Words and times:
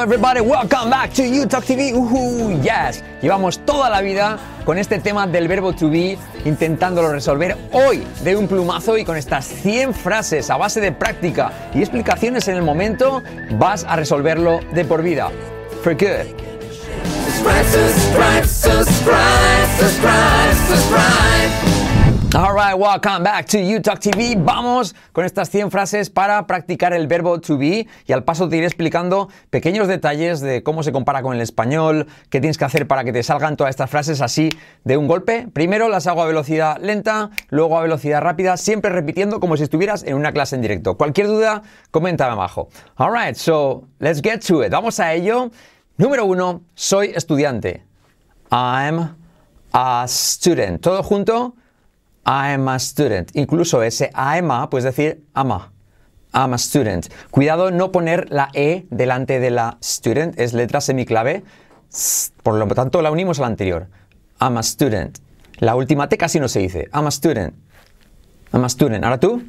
Everybody, 0.00 0.40
welcome 0.40 0.90
back 0.90 1.12
to 1.14 1.22
YouTube 1.22 1.64
TV. 1.64 1.92
Uhu, 1.92 2.62
yes. 2.62 3.02
Llevamos 3.20 3.58
toda 3.64 3.90
la 3.90 4.00
vida 4.00 4.38
con 4.64 4.78
este 4.78 5.00
tema 5.00 5.26
del 5.26 5.48
verbo 5.48 5.72
to 5.72 5.90
be 5.90 6.16
intentándolo 6.44 7.10
resolver 7.10 7.56
hoy 7.72 8.04
de 8.22 8.36
un 8.36 8.46
plumazo 8.46 8.96
y 8.96 9.04
con 9.04 9.16
estas 9.16 9.44
100 9.46 9.94
frases 9.94 10.50
a 10.50 10.56
base 10.56 10.80
de 10.80 10.92
práctica 10.92 11.52
y 11.74 11.80
explicaciones 11.80 12.46
en 12.46 12.56
el 12.56 12.62
momento 12.62 13.22
vas 13.52 13.84
a 13.84 13.96
resolverlo 13.96 14.60
de 14.72 14.84
por 14.84 15.02
vida. 15.02 15.30
For 15.82 15.94
good. 15.94 16.28
subscribe, 17.66 18.46
subscribe, 18.46 19.68
subscribe, 19.78 20.54
subscribe. 22.30 22.44
Alright, 22.44 22.78
welcome 22.78 23.24
back 23.24 23.46
to 23.46 23.58
YouTalk 23.58 24.00
TV. 24.00 24.36
Vamos 24.36 24.94
con 25.12 25.24
estas 25.24 25.50
100 25.50 25.70
frases 25.70 26.10
para 26.10 26.46
practicar 26.46 26.92
el 26.92 27.06
verbo 27.06 27.40
to 27.40 27.56
be 27.56 27.86
y 28.06 28.12
al 28.12 28.24
paso 28.24 28.48
te 28.48 28.56
iré 28.56 28.66
explicando 28.66 29.28
pequeños 29.50 29.88
detalles 29.88 30.40
de 30.40 30.62
cómo 30.62 30.82
se 30.82 30.92
compara 30.92 31.22
con 31.22 31.34
el 31.34 31.40
español, 31.40 32.06
qué 32.30 32.40
tienes 32.40 32.58
que 32.58 32.64
hacer 32.64 32.86
para 32.86 33.04
que 33.04 33.12
te 33.12 33.22
salgan 33.22 33.56
todas 33.56 33.70
estas 33.70 33.90
frases 33.90 34.20
así 34.20 34.50
de 34.84 34.96
un 34.96 35.06
golpe. 35.06 35.48
Primero 35.52 35.88
las 35.88 36.06
hago 36.06 36.22
a 36.22 36.26
velocidad 36.26 36.78
lenta, 36.80 37.30
luego 37.48 37.78
a 37.78 37.82
velocidad 37.82 38.20
rápida, 38.20 38.56
siempre 38.56 38.90
repitiendo 38.90 39.40
como 39.40 39.56
si 39.56 39.62
estuvieras 39.62 40.02
en 40.04 40.14
una 40.14 40.32
clase 40.32 40.56
en 40.56 40.62
directo. 40.62 40.96
Cualquier 40.96 41.28
duda, 41.28 41.62
coméntame 41.90 42.32
abajo. 42.32 42.68
Alright, 42.96 43.36
so 43.36 43.84
let's 43.98 44.20
get 44.22 44.40
to 44.46 44.64
it. 44.64 44.70
Vamos 44.70 45.00
a 45.00 45.14
ello. 45.14 45.50
Número 45.96 46.24
uno, 46.26 46.62
soy 46.74 47.12
estudiante. 47.14 47.84
I'm 48.50 49.16
a 49.72 50.04
student. 50.06 50.80
Todo 50.80 51.02
junto. 51.02 51.54
I'm 52.30 52.68
a 52.68 52.78
student. 52.78 53.34
Incluso 53.34 53.82
ese 53.82 54.10
I'm 54.14 54.50
a, 54.50 54.68
puedes 54.68 54.84
decir 54.84 55.24
ama. 55.32 55.72
I'm 56.34 56.52
a 56.52 56.58
student. 56.58 57.08
Cuidado 57.30 57.70
no 57.70 57.90
poner 57.90 58.30
la 58.30 58.50
E 58.52 58.84
delante 58.90 59.40
de 59.40 59.50
la 59.50 59.78
student, 59.80 60.38
es 60.38 60.52
letra 60.52 60.82
semiclave. 60.82 61.42
Por 62.42 62.56
lo 62.56 62.66
tanto, 62.74 63.00
la 63.00 63.10
unimos 63.10 63.38
a 63.38 63.42
la 63.42 63.46
anterior. 63.46 63.88
I'm 64.42 64.58
a 64.58 64.62
student. 64.62 65.20
La 65.60 65.74
última 65.74 66.10
T 66.10 66.18
casi 66.18 66.38
no 66.38 66.48
se 66.48 66.60
dice. 66.60 66.90
I'm 66.92 67.06
a 67.06 67.10
student. 67.10 67.54
I'm 68.52 68.62
a 68.62 68.68
student. 68.68 69.04
¿Ahora 69.04 69.18
tú? 69.18 69.48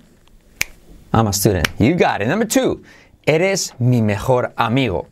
I'm 1.11 1.27
a 1.27 1.33
student. 1.33 1.67
You 1.80 1.97
got 1.97 2.22
it. 2.22 2.30
Number 2.30 2.47
two. 2.47 2.81
Eres 3.25 3.73
mi 3.77 4.02
mejor 4.02 4.53
amigo. 4.55 5.09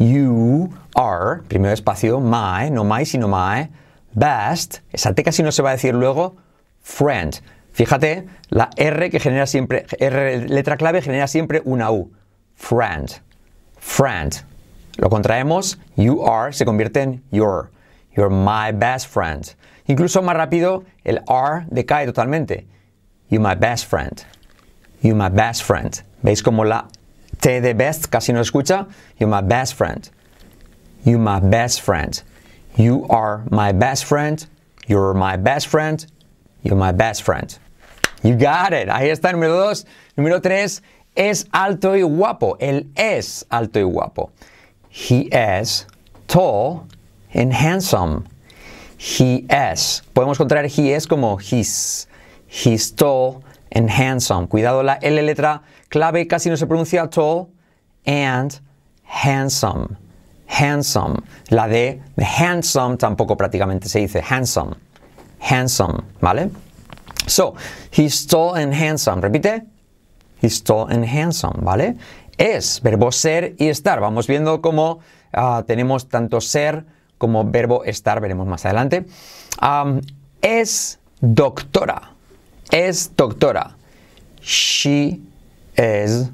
You 0.00 0.74
are, 0.96 1.42
primero 1.46 1.72
espacio, 1.72 2.20
my, 2.20 2.68
no 2.68 2.82
my, 2.82 3.04
sino 3.04 3.28
my, 3.28 3.68
best, 4.12 4.78
esa 4.92 5.14
T 5.14 5.22
casi 5.22 5.44
no 5.44 5.52
se 5.52 5.62
va 5.62 5.70
a 5.70 5.72
decir 5.74 5.94
luego, 5.94 6.36
friend. 6.88 7.40
Fíjate, 7.72 8.26
la 8.48 8.70
R 8.76 9.10
que 9.10 9.20
genera 9.20 9.46
siempre, 9.46 9.86
R 10.00 10.48
letra 10.48 10.76
clave 10.76 11.02
genera 11.02 11.28
siempre 11.28 11.62
una 11.64 11.92
U. 11.92 12.10
Friend. 12.56 13.08
Friend. 13.78 14.34
Lo 14.96 15.08
contraemos, 15.08 15.78
you 15.96 16.24
are 16.26 16.52
se 16.52 16.64
convierte 16.64 17.02
en 17.02 17.22
your. 17.30 17.70
You're 18.16 18.34
my 18.34 18.72
best 18.72 19.06
friend. 19.06 19.54
Incluso 19.86 20.22
más 20.22 20.36
rápido, 20.36 20.84
el 21.04 21.22
R 21.28 21.66
decae 21.70 22.06
totalmente. 22.06 22.66
You're 23.28 23.46
my 23.46 23.54
best 23.54 23.86
friend. 23.86 24.24
You're 25.02 25.16
my 25.16 25.28
best 25.28 25.62
friend. 25.62 26.02
¿Veis 26.22 26.42
cómo 26.42 26.64
la 26.64 26.88
T 27.40 27.60
de 27.60 27.74
best 27.74 28.08
casi 28.08 28.32
no 28.32 28.40
escucha? 28.40 28.88
You're 29.18 29.30
my 29.30 29.46
best 29.46 29.74
friend. 29.74 30.10
You're 31.04 31.22
my 31.22 31.38
best 31.38 31.82
friend. 31.82 32.20
You 32.76 33.06
are 33.08 33.44
my 33.50 33.72
best 33.72 34.04
friend. 34.04 34.44
You're 34.88 35.14
my 35.14 35.36
best 35.36 35.68
friend. 35.68 36.04
You're 36.68 36.76
my 36.76 36.92
best 36.92 37.22
friend. 37.22 37.58
You 38.22 38.36
got 38.36 38.74
it. 38.74 38.88
Ahí 38.88 39.08
está, 39.08 39.32
número 39.32 39.56
dos. 39.56 39.86
Número 40.18 40.42
tres, 40.42 40.82
es 41.16 41.46
alto 41.50 41.96
y 41.96 42.02
guapo. 42.02 42.58
Él 42.60 42.90
es 42.94 43.46
alto 43.50 43.78
y 43.78 43.84
guapo. 43.84 44.30
He 44.90 45.30
is 45.32 45.86
tall 46.26 46.86
and 47.32 47.54
handsome. 47.54 48.26
He 48.98 49.46
is. 49.48 50.02
Podemos 50.12 50.36
contraer 50.36 50.66
he 50.66 50.92
is 50.92 51.06
como 51.06 51.38
his. 51.38 52.06
He's 52.46 52.90
tall 52.94 53.42
and 53.72 53.88
handsome. 53.88 54.46
Cuidado, 54.46 54.82
la 54.82 54.98
L 55.00 55.22
letra 55.22 55.62
clave 55.88 56.28
casi 56.28 56.50
no 56.50 56.56
se 56.56 56.66
pronuncia 56.66 57.08
tall 57.08 57.48
and 58.04 58.60
handsome. 59.04 59.96
Handsome. 60.46 61.22
La 61.50 61.66
D 61.66 62.02
de 62.14 62.24
handsome 62.24 62.98
tampoco 62.98 63.38
prácticamente 63.38 63.88
se 63.88 64.00
dice 64.00 64.22
handsome. 64.22 64.74
Handsome, 65.40 66.02
¿vale? 66.20 66.50
So, 67.26 67.54
he's 67.90 68.26
tall 68.26 68.54
and 68.56 68.72
handsome. 68.74 69.20
Repite. 69.20 69.66
He's 70.40 70.62
tall 70.62 70.88
and 70.88 71.04
handsome, 71.04 71.60
¿vale? 71.62 71.96
Es 72.36 72.80
verbo 72.82 73.10
ser 73.12 73.54
y 73.58 73.68
estar. 73.68 74.00
Vamos 74.00 74.26
viendo 74.26 74.60
cómo 74.60 75.00
ah, 75.32 75.64
tenemos 75.66 76.08
tanto 76.08 76.40
ser 76.40 76.84
como 77.18 77.44
verbo 77.44 77.84
estar, 77.84 78.20
veremos 78.20 78.46
más 78.46 78.64
adelante. 78.64 79.06
Es 80.40 80.98
doctora. 81.20 82.12
Es 82.70 83.16
doctora. 83.16 83.76
She 84.40 85.20
is 85.76 86.30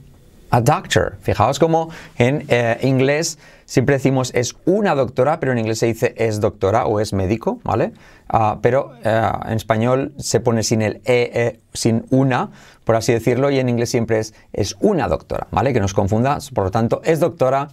a 0.51 0.61
doctor. 0.61 1.17
Fijaos 1.23 1.59
cómo 1.59 1.89
en 2.19 2.45
eh, 2.49 2.79
inglés 2.83 3.39
siempre 3.65 3.97
decimos 3.97 4.31
es 4.35 4.57
una 4.65 4.95
doctora, 4.95 5.41
pero 5.41 5.53
en 5.53 5.59
inglés 5.59 5.79
se 5.79 5.87
dice 5.87 6.15
es 6.17 6.41
doctora 6.41 6.87
o 6.87 7.01
es 7.01 7.13
médico, 7.13 7.61
¿vale? 7.65 7.93
Ah, 8.29 8.59
pero 8.63 8.93
eh, 9.05 9.33
en 9.47 9.53
español 9.53 10.15
se 10.19 10.41
pone 10.41 10.63
sin 10.63 10.83
el 10.83 11.03
e, 11.05 11.31
e, 11.35 11.61
sin 11.73 12.07
una, 12.11 12.51
por 12.85 12.97
así 12.97 13.13
decirlo, 13.13 13.51
y 13.51 13.59
en 13.59 13.69
inglés 13.69 13.91
siempre 13.91 14.19
es 14.19 14.35
es 14.53 14.77
una 14.81 15.09
doctora, 15.09 15.47
¿vale? 15.51 15.73
Que 15.73 15.81
nos 15.81 15.95
confunda, 15.95 16.39
por 16.55 16.65
lo 16.65 16.71
tanto, 16.71 17.01
es 17.05 17.21
doctora. 17.21 17.69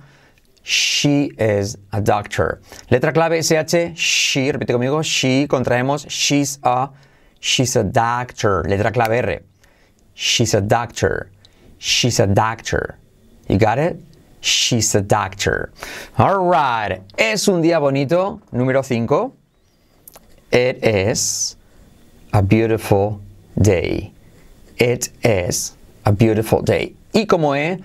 She 0.64 1.32
is 1.40 1.78
a 1.92 2.02
doctor. 2.02 2.62
Letra 2.90 3.12
clave 3.12 3.42
SH, 3.42 3.96
she, 3.96 4.52
repite 4.52 4.74
conmigo, 4.74 5.02
she, 5.02 5.48
contraemos, 5.48 6.06
she's 6.08 6.60
a, 6.64 6.92
she's 7.40 7.76
a 7.76 7.84
doctor. 7.84 8.64
Letra 8.68 8.92
clave 8.92 9.18
R. 9.18 9.44
She's 10.14 10.54
a 10.54 10.62
doctor. 10.62 11.32
She's 11.80 12.20
a 12.20 12.28
doctor. 12.28 12.98
You 13.48 13.58
got 13.58 13.80
it? 13.80 14.00
She's 14.42 14.96
a 14.96 15.02
doctor. 15.02 15.72
All 16.18 16.50
right. 16.50 17.02
Es 17.18 17.48
un 17.48 17.62
día 17.62 17.80
bonito. 17.80 18.42
Número 18.52 18.84
5. 18.84 19.34
It 20.52 20.84
is 20.84 21.56
a 22.34 22.42
beautiful 22.42 23.22
day. 23.56 24.12
It 24.78 25.10
is 25.24 25.76
a 26.06 26.12
beautiful 26.12 26.62
day. 26.64 26.96
Y 27.14 27.26
como 27.26 27.56
E, 27.56 27.80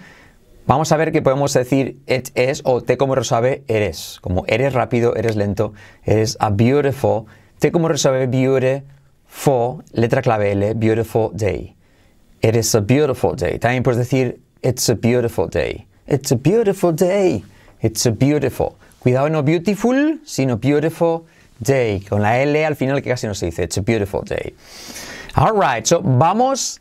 vamos 0.66 0.90
a 0.92 0.96
ver 0.96 1.12
que 1.12 1.20
podemos 1.20 1.52
decir 1.52 1.98
it 2.06 2.30
is 2.34 2.62
o 2.64 2.80
T 2.80 2.96
como 2.96 3.14
resuelve 3.14 3.62
eres. 3.68 4.18
Como 4.22 4.44
eres 4.48 4.72
rápido, 4.72 5.14
eres 5.14 5.36
lento. 5.36 5.74
Eres 6.04 6.36
a 6.40 6.50
beautiful. 6.50 7.26
T 7.58 7.70
como 7.70 7.88
resuelve 7.88 8.26
beautiful. 8.28 9.84
Letra 9.92 10.22
clave 10.22 10.52
L. 10.52 10.74
Beautiful 10.74 11.32
day. 11.34 11.76
It 12.40 12.56
is 12.56 12.74
a 12.74 12.80
beautiful 12.80 13.34
day. 13.36 13.58
También 13.58 13.82
puedes 13.82 13.98
decir 13.98 14.40
it's 14.62 14.88
a 14.88 14.94
beautiful 14.94 15.48
day. 15.48 15.86
It's 16.06 16.30
a 16.30 16.36
beautiful 16.36 16.92
day. 16.92 17.42
It's 17.80 18.06
a 18.06 18.12
beautiful. 18.12 18.78
Cuidado, 19.00 19.28
no 19.28 19.42
beautiful, 19.42 20.18
sino 20.24 20.56
beautiful 20.56 21.26
day. 21.60 22.00
Con 22.08 22.22
la 22.22 22.36
L 22.36 22.64
al 22.64 22.74
final 22.76 23.02
que 23.02 23.10
casi 23.10 23.26
no 23.26 23.34
se 23.34 23.46
dice. 23.46 23.64
It's 23.64 23.76
a 23.76 23.82
beautiful 23.82 24.22
day. 24.22 24.54
Alright, 25.36 25.86
so 25.86 26.00
vamos 26.00 26.78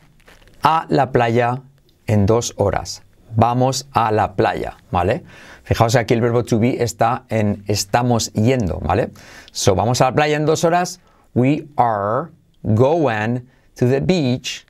a 0.64 0.86
la 0.90 1.08
playa 1.08 1.62
en 2.08 2.26
dos 2.26 2.54
horas. 2.58 3.02
Vamos 3.36 3.86
a 3.94 4.12
la 4.12 4.36
playa, 4.36 4.78
¿vale? 4.92 5.24
Fijaos 5.64 5.96
aquí 5.96 6.14
el 6.14 6.22
verbo 6.22 6.44
to 6.44 6.60
be 6.60 6.82
está 6.82 7.24
en 7.30 7.64
estamos 7.68 8.32
yendo, 8.34 8.80
¿vale? 8.80 9.10
So 9.52 9.74
vamos 9.76 10.02
a 10.02 10.06
la 10.06 10.16
playa 10.16 10.36
en 10.36 10.46
dos 10.46 10.64
horas. 10.64 11.00
We 11.34 11.68
are 11.78 12.30
going 12.76 13.42
to 13.76 13.88
the 13.88 14.00
beach 14.00 14.66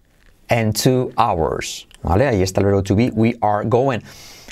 in 0.49 0.71
two 0.71 1.11
hours, 1.17 1.87
¿vale? 2.01 2.27
Ahí 2.27 2.41
está 2.41 2.61
el 2.61 2.67
verbo 2.67 2.81
to 2.83 2.95
be. 2.95 3.11
We 3.13 3.37
are 3.41 3.65
going. 3.65 4.01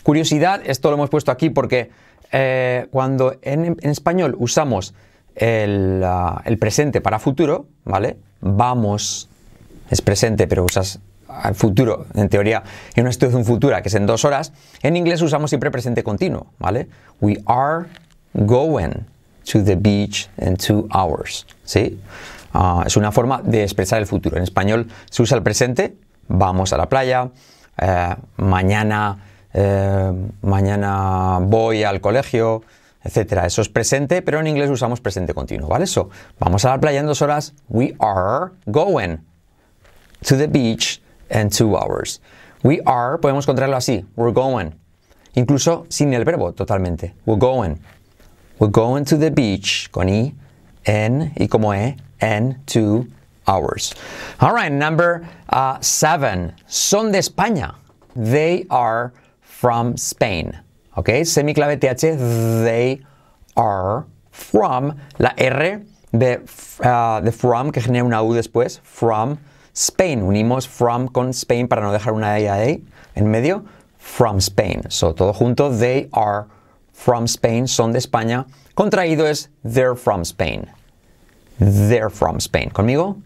Curiosidad, 0.04 0.62
esto 0.66 0.90
lo 0.90 0.96
hemos 0.96 1.10
puesto 1.10 1.32
aquí 1.32 1.50
porque 1.50 1.90
eh, 2.32 2.88
cuando 2.92 3.36
en, 3.42 3.78
español 3.82 4.36
usamos 4.38 4.94
el, 5.36 6.04
el 6.46 6.58
presente 6.58 7.02
para 7.02 7.20
futuro, 7.20 7.68
¿vale? 7.86 8.18
Vamos, 8.42 9.30
es 9.90 10.02
presente, 10.02 10.48
pero 10.48 10.66
usas 10.66 11.00
al 11.28 11.56
futuro, 11.56 12.06
en 12.14 12.30
teoría, 12.30 12.64
en 12.96 13.04
una 13.04 13.12
situación 13.12 13.46
futura, 13.46 13.82
que 13.82 13.90
es 13.90 13.96
en 13.96 14.06
dos 14.06 14.26
horas, 14.26 14.54
en 14.82 14.96
inglés 14.96 15.22
usamos 15.22 15.50
siempre 15.50 15.72
presente 15.72 16.04
continuo, 16.04 16.48
¿vale? 16.60 16.88
We 17.22 17.42
are 17.46 17.86
going 18.34 19.06
to 19.52 19.64
the 19.64 19.76
beach 19.76 20.30
in 20.38 20.58
two 20.58 20.88
hours, 20.92 21.46
¿sí? 21.64 22.00
Ah, 22.54 22.84
es 22.86 22.98
una 22.98 23.12
forma 23.12 23.42
de 23.42 23.64
expresar 23.64 24.00
el 24.00 24.06
futuro. 24.06 24.38
En 24.38 24.44
español 24.44 24.88
se 25.10 25.24
usa 25.24 25.38
el 25.38 25.44
presente, 25.44 25.96
vamos 26.28 26.72
a 26.72 26.78
la 26.78 26.88
playa, 26.88 27.30
eh, 27.78 28.16
mañana, 28.38 29.18
eh, 29.54 30.12
mañana 30.42 31.40
voy 31.42 31.84
al 31.84 32.02
colegio, 32.02 32.64
etcétera. 33.04 33.46
Eso 33.46 33.62
es 33.62 33.70
presente, 33.70 34.22
pero 34.22 34.40
en 34.40 34.48
inglés 34.48 34.70
usamos 34.70 35.02
presente 35.02 35.34
continuo, 35.34 35.70
¿vale? 35.70 35.86
Eso, 35.86 36.10
vamos 36.40 36.66
a 36.66 36.70
la 36.70 36.80
playa 36.80 37.00
en 37.00 37.06
dos 37.06 37.22
horas, 37.22 37.54
we 37.70 37.96
are 38.00 38.52
going 38.66 39.18
to 40.28 40.38
the 40.38 40.48
beach 40.48 41.02
in 41.30 41.50
two 41.50 41.76
hours. 41.78 42.22
We 42.64 42.82
are, 42.86 43.20
podemos 43.20 43.46
contraerlo 43.46 43.76
así, 43.76 44.06
we're 44.16 44.34
going. 44.34 44.72
incluso 45.36 45.86
sin 45.90 46.14
el 46.14 46.26
verbo 46.26 46.54
totalmente. 46.54 47.14
We're 47.26 47.40
going. 47.40 47.80
We're 48.60 48.72
going 48.72 49.06
to 49.06 49.18
the 49.18 49.32
beach 49.32 49.90
con 49.92 50.10
i, 50.10 50.34
en 50.86 51.34
y 51.36 51.48
como 51.48 51.74
e, 51.74 51.98
en 52.22 52.62
two 52.66 53.08
hours. 53.48 53.94
All 54.40 54.54
right, 54.54 54.72
number 54.72 55.28
uh, 55.50 55.80
seven. 55.82 56.54
Son 56.68 57.12
de 57.12 57.20
España. 57.20 57.76
They 58.16 58.66
are 58.70 59.12
from 59.64 59.96
Spain. 59.96 60.52
Ok, 60.98 61.24
semiclave 61.24 61.80
TH, 61.80 62.20
they 62.66 63.00
are 63.56 64.04
from, 64.30 64.94
la 65.20 65.32
R 65.38 65.80
de, 66.12 66.42
uh, 66.84 67.22
de 67.22 67.32
from 67.32 67.72
que 67.72 67.82
genera 67.82 68.04
una 68.04 68.22
U 68.22 68.34
después, 68.34 68.82
from 68.84 69.40
Spain. 69.74 70.22
Unimos 70.22 70.68
from 70.68 71.08
con 71.08 71.30
Spain 71.30 71.70
para 71.70 71.82
no 71.82 71.94
dejar 71.94 72.12
una 72.14 72.34
ahí 72.34 72.84
en 73.16 73.32
medio. 73.32 73.64
From 74.00 74.42
Spain. 74.42 74.84
So 74.90 75.14
todo 75.14 75.32
junto, 75.32 75.72
they 75.72 76.10
are 76.12 76.48
from 76.92 77.24
Spain, 77.24 77.66
son 77.66 77.94
de 77.94 78.00
España. 78.00 78.46
Contraído 78.76 79.26
es 79.26 79.48
they're 79.64 79.96
from 79.96 80.26
Spain. 80.26 80.68
They're 81.58 82.10
from 82.10 82.42
Spain. 82.42 82.70
¿Conmigo? 82.70 83.22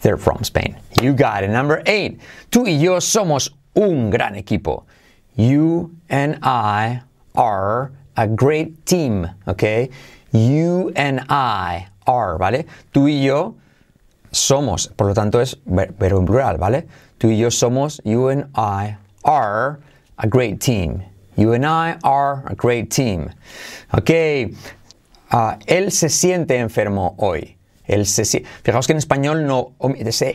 They're 0.00 0.16
from 0.16 0.44
Spain. 0.44 0.76
You 1.02 1.12
got 1.12 1.44
it. 1.44 1.50
Number 1.50 1.82
eight. 1.84 2.20
Tú 2.50 2.66
y 2.66 2.78
yo 2.80 3.00
somos 3.00 3.50
un 3.74 4.08
gran 4.08 4.34
equipo. 4.34 4.86
You 5.38 5.96
and 6.10 6.40
I 6.42 7.02
are 7.36 7.92
a 8.16 8.26
great 8.26 8.84
team. 8.84 9.30
Okay? 9.46 9.88
You 10.32 10.92
and 10.96 11.20
I 11.30 11.86
are, 12.06 12.38
¿vale? 12.38 12.66
Tú 12.92 13.08
y 13.08 13.24
yo 13.24 13.54
somos, 14.32 14.88
por 14.88 15.06
lo 15.06 15.14
tanto 15.14 15.40
es 15.40 15.56
verbo 15.64 16.18
en 16.18 16.26
plural, 16.26 16.58
¿vale? 16.58 16.88
Tú 17.20 17.28
y 17.28 17.38
yo 17.38 17.50
somos, 17.50 18.00
you 18.04 18.28
and 18.28 18.50
I 18.56 18.96
are 19.24 19.78
a 20.18 20.26
great 20.26 20.60
team. 20.60 21.04
You 21.36 21.52
and 21.52 21.64
I 21.64 21.98
are 22.02 22.42
a 22.46 22.56
great 22.56 22.90
team. 22.90 23.30
Ok, 23.92 24.10
uh, 25.30 25.56
él 25.66 25.92
se 25.92 26.08
siente 26.08 26.56
enfermo 26.56 27.14
hoy. 27.16 27.57
Fijaos 28.62 28.86
que 28.86 28.92
en 28.92 28.98
español 28.98 29.46
no, 29.46 29.72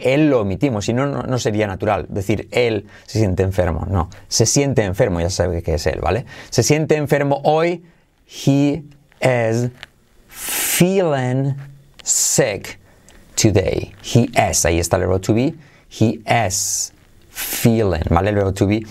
él 0.02 0.30
lo 0.30 0.42
omitimos, 0.42 0.86
si 0.86 0.94
no, 0.94 1.06
no 1.06 1.40
sería 1.40 1.68
natural 1.68 2.08
decir 2.10 2.48
él 2.52 2.88
se 3.06 3.20
siente 3.20 3.44
enfermo. 3.44 3.86
No, 3.88 4.10
se 4.28 4.46
siente 4.46 4.84
enfermo, 4.84 5.22
ya 5.22 5.30
sabe 5.30 5.62
que 5.62 5.76
es 5.76 5.86
él, 5.86 6.00
¿vale? 6.02 6.26
Se 6.50 6.64
siente 6.64 6.96
enfermo 6.96 7.42
hoy. 7.44 7.84
He 8.26 8.84
is 9.22 9.70
feeling 10.28 11.56
sick 12.04 12.80
today. 13.36 13.94
He 14.02 14.30
is, 14.50 14.66
ahí 14.66 14.80
está 14.80 14.98
el 14.98 15.02
verbo 15.02 15.20
to 15.20 15.34
be. 15.34 15.54
He 15.90 16.22
is 16.26 16.92
feeling, 17.30 18.04
¿vale? 18.10 18.30
El 18.30 18.36
verbo 18.36 18.54
to 18.54 18.66
be 18.66 18.84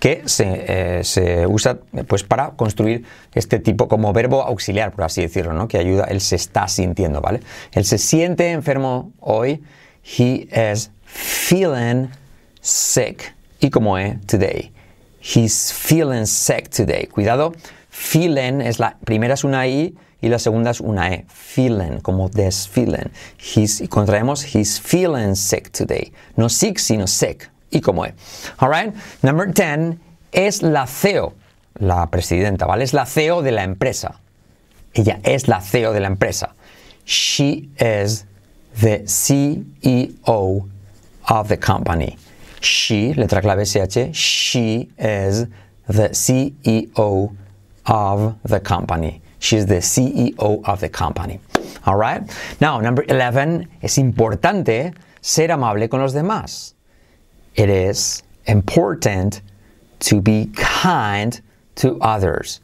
que 0.00 0.22
se, 0.26 0.64
eh, 0.98 1.04
se, 1.04 1.46
usa 1.46 1.78
pues 2.06 2.22
para 2.22 2.50
construir 2.50 3.04
este 3.34 3.58
tipo 3.58 3.88
como 3.88 4.12
verbo 4.12 4.42
auxiliar, 4.42 4.92
por 4.92 5.04
así 5.04 5.22
decirlo, 5.22 5.52
¿no? 5.52 5.68
Que 5.68 5.78
ayuda, 5.78 6.04
él 6.04 6.20
se 6.20 6.36
está 6.36 6.68
sintiendo, 6.68 7.20
¿vale? 7.20 7.40
Él 7.72 7.84
se 7.84 7.98
siente 7.98 8.50
enfermo 8.52 9.12
hoy. 9.20 9.62
He 10.04 10.48
is 10.72 10.90
feeling 11.04 12.08
sick. 12.60 13.34
Y 13.60 13.70
como 13.70 13.98
es 13.98 14.20
today. 14.26 14.72
He's 15.20 15.72
feeling 15.72 16.26
sick 16.26 16.68
today. 16.68 17.06
Cuidado, 17.06 17.52
feeling 17.90 18.60
es 18.60 18.78
la 18.78 18.96
primera 19.04 19.34
es 19.34 19.44
una 19.44 19.66
i 19.66 19.94
y 20.20 20.28
la 20.28 20.38
segunda 20.38 20.70
es 20.70 20.80
una 20.80 21.12
E, 21.12 21.24
feeling, 21.28 22.00
como 22.00 22.28
this 22.28 22.68
feeling. 22.68 23.10
He's, 23.38 23.80
y 23.80 23.88
contraemos, 23.88 24.44
he's 24.54 24.80
feeling 24.80 25.34
sick 25.34 25.70
today. 25.70 26.12
No 26.36 26.48
sick, 26.48 26.78
sino 26.78 27.06
sick. 27.06 27.50
Y 27.70 27.80
como 27.80 28.04
E. 28.04 28.14
Alright, 28.58 28.94
number 29.22 29.52
10 29.52 29.98
es 30.32 30.62
la 30.62 30.86
CEO, 30.86 31.34
la 31.78 32.06
presidenta, 32.06 32.66
¿vale? 32.66 32.84
Es 32.84 32.92
la 32.92 33.04
CEO 33.04 33.42
de 33.42 33.52
la 33.52 33.64
empresa. 33.64 34.20
Ella 34.94 35.20
es 35.22 35.48
la 35.48 35.60
CEO 35.60 35.92
de 35.92 36.00
la 36.00 36.08
empresa. 36.08 36.54
She 37.04 37.68
is 37.78 38.24
the 38.80 39.04
CEO 39.06 40.68
of 41.28 41.48
the 41.48 41.58
company. 41.58 42.16
She, 42.60 43.14
letra 43.14 43.40
clave 43.40 43.64
SH, 43.64 44.12
she 44.12 44.88
is 44.98 45.46
the 45.86 46.10
CEO 46.10 47.36
of 47.86 48.34
the 48.44 48.60
company. 48.60 49.20
She's 49.38 49.66
the 49.66 49.80
CEO 49.80 50.60
of 50.64 50.80
the 50.80 50.88
company. 50.88 51.40
All 51.86 51.96
right? 51.96 52.22
Now, 52.60 52.80
number 52.80 53.04
11, 53.08 53.68
es 53.80 53.98
importante 53.98 54.92
ser 55.20 55.52
amable 55.52 55.88
con 55.88 56.00
los 56.00 56.12
demás. 56.12 56.74
It 57.58 57.68
is 57.68 58.22
important 58.46 59.42
to 59.98 60.20
be 60.20 60.46
kind 60.54 61.40
to 61.74 61.98
others. 62.00 62.60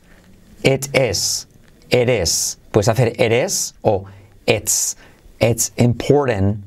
It 0.63 0.89
is. 0.95 1.47
It 1.91 2.09
is. 2.09 2.59
Puedes 2.73 2.87
hacer 2.87 3.13
it 3.19 3.33
is 3.33 3.75
o 3.83 4.07
it's. 4.47 4.95
It's 5.41 5.73
important 5.77 6.63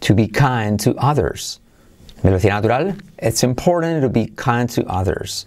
to 0.00 0.14
be 0.14 0.28
kind 0.28 0.78
to 0.80 0.94
others. 0.96 1.58
Velocidad 2.22 2.62
natural. 2.62 2.94
It's 3.18 3.42
important 3.42 4.00
to 4.02 4.08
be 4.08 4.26
kind 4.36 4.70
to 4.70 4.86
others. 4.86 5.44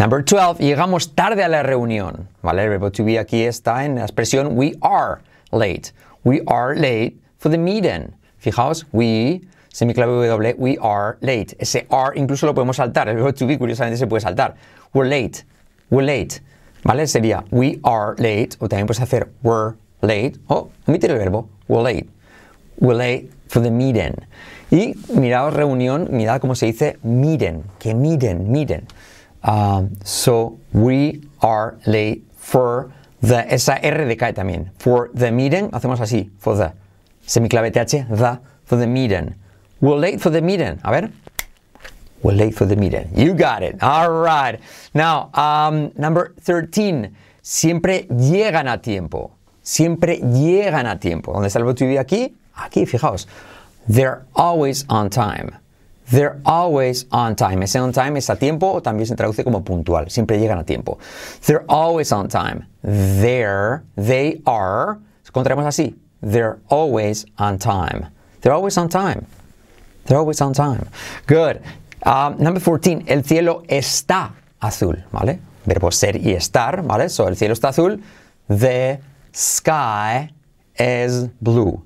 Number 0.00 0.20
12. 0.20 0.58
Llegamos 0.58 1.14
tarde 1.14 1.44
a 1.44 1.48
la 1.48 1.62
reunión. 1.62 2.26
¿Vale? 2.42 2.64
El 2.64 2.70
verbo 2.70 2.90
to 2.90 3.04
be 3.04 3.18
aquí 3.18 3.46
está 3.46 3.84
en 3.84 3.94
la 3.94 4.02
expresión 4.04 4.56
we 4.56 4.74
are 4.82 5.22
late. 5.52 5.92
We 6.24 6.40
are 6.48 6.74
late 6.74 7.16
for 7.38 7.50
the 7.50 7.58
meeting. 7.58 8.12
Fijaos, 8.42 8.84
we, 8.90 9.42
semiclave 9.72 10.28
W, 10.28 10.54
we 10.58 10.78
are 10.80 11.18
late. 11.20 11.56
Ese 11.58 11.86
are 11.90 12.14
incluso 12.14 12.46
lo 12.46 12.54
podemos 12.54 12.76
saltar. 12.76 13.08
El 13.08 13.16
verbo 13.16 13.32
to 13.32 13.46
be 13.46 13.58
curiosamente 13.58 13.96
se 13.96 14.06
puede 14.06 14.20
saltar. 14.20 14.54
We're 14.92 15.08
late. 15.08 15.44
We're 15.90 16.04
late. 16.04 16.40
¿Vale? 16.84 17.06
Sería 17.06 17.44
we 17.50 17.80
are 17.84 18.14
late. 18.18 18.56
O 18.60 18.68
también 18.68 18.86
puedes 18.86 19.00
hacer 19.00 19.30
we're 19.42 19.74
late. 20.02 20.34
O 20.48 20.70
omitir 20.86 21.10
el 21.10 21.18
verbo. 21.18 21.48
We're 21.68 21.82
late. 21.82 22.08
We're 22.78 22.96
late 22.96 23.30
for 23.48 23.62
the 23.62 23.70
meeting. 23.70 24.14
Y 24.70 24.94
mirad 25.14 25.52
reunión, 25.52 26.08
mirad 26.10 26.40
cómo 26.40 26.54
se 26.54 26.66
dice 26.66 26.98
miren, 27.02 27.64
que 27.78 27.94
miren, 27.94 28.50
miren. 28.50 28.86
Um, 29.44 29.90
so 30.02 30.58
we 30.72 31.20
are 31.40 31.76
late 31.84 32.22
for 32.36 32.90
the, 33.20 33.44
esa 33.52 33.78
R 33.82 34.06
decae 34.06 34.32
también. 34.32 34.70
For 34.78 35.10
the 35.14 35.30
meeting, 35.30 35.70
hacemos 35.72 36.00
así, 36.00 36.30
for 36.38 36.56
the. 36.56 36.72
Semiclave 37.26 37.70
TH, 37.70 38.08
the, 38.08 38.40
for 38.64 38.78
the 38.78 38.86
meeting. 38.86 39.34
We're 39.82 39.96
late 39.96 40.20
for 40.20 40.30
the 40.30 40.40
meeting. 40.40 40.78
A 40.84 40.92
ver. 40.92 41.10
We're 42.22 42.34
late 42.34 42.54
for 42.54 42.66
the 42.66 42.76
meeting. 42.76 43.10
You 43.16 43.34
got 43.34 43.64
it. 43.64 43.82
All 43.82 44.12
right. 44.12 44.60
Now, 44.94 45.30
um, 45.34 45.90
number 45.96 46.34
13. 46.40 47.12
Siempre 47.42 48.06
llegan 48.08 48.68
a 48.68 48.78
tiempo. 48.78 49.32
Siempre 49.60 50.18
llegan 50.18 50.86
a 50.86 51.00
tiempo. 51.00 51.32
¿Dónde 51.32 51.48
está 51.48 51.58
el 51.58 51.64
verbo 51.64 52.00
aquí? 52.00 52.32
Aquí, 52.56 52.86
fijaos. 52.86 53.26
They're 53.88 54.24
always 54.36 54.84
on 54.88 55.10
time. 55.10 55.50
They're 56.12 56.40
always 56.44 57.06
on 57.10 57.34
time. 57.34 57.64
Ese 57.64 57.74
on 57.74 57.90
time 57.90 58.16
es 58.18 58.30
a 58.30 58.36
tiempo 58.36 58.74
o 58.74 58.80
también 58.80 59.08
se 59.08 59.16
traduce 59.16 59.42
como 59.42 59.64
puntual. 59.64 60.08
Siempre 60.10 60.38
llegan 60.38 60.58
a 60.58 60.64
tiempo. 60.64 60.98
They're 61.44 61.64
always 61.68 62.12
on 62.12 62.28
time. 62.28 62.66
They're, 62.84 63.82
they 63.96 64.42
are, 64.46 65.00
encontramos 65.24 65.66
así. 65.66 65.96
They're 66.20 66.60
always 66.68 67.26
on 67.36 67.58
time. 67.58 68.06
They're 68.42 68.52
always 68.52 68.78
on 68.78 68.88
time. 68.88 69.26
They're 70.04 70.18
always 70.18 70.40
on 70.40 70.52
time. 70.52 70.88
Good. 71.26 71.62
Um, 72.02 72.36
number 72.38 72.60
14. 72.60 73.04
El 73.06 73.22
cielo 73.22 73.62
está 73.68 74.32
azul, 74.60 75.04
¿vale? 75.12 75.40
Verbo 75.64 75.90
ser 75.90 76.16
y 76.16 76.32
estar, 76.32 76.82
¿vale? 76.82 77.08
So, 77.08 77.28
el 77.28 77.36
cielo 77.36 77.54
está 77.54 77.68
azul. 77.68 78.02
The 78.48 79.00
sky 79.32 80.30
is 80.78 81.28
blue. 81.40 81.82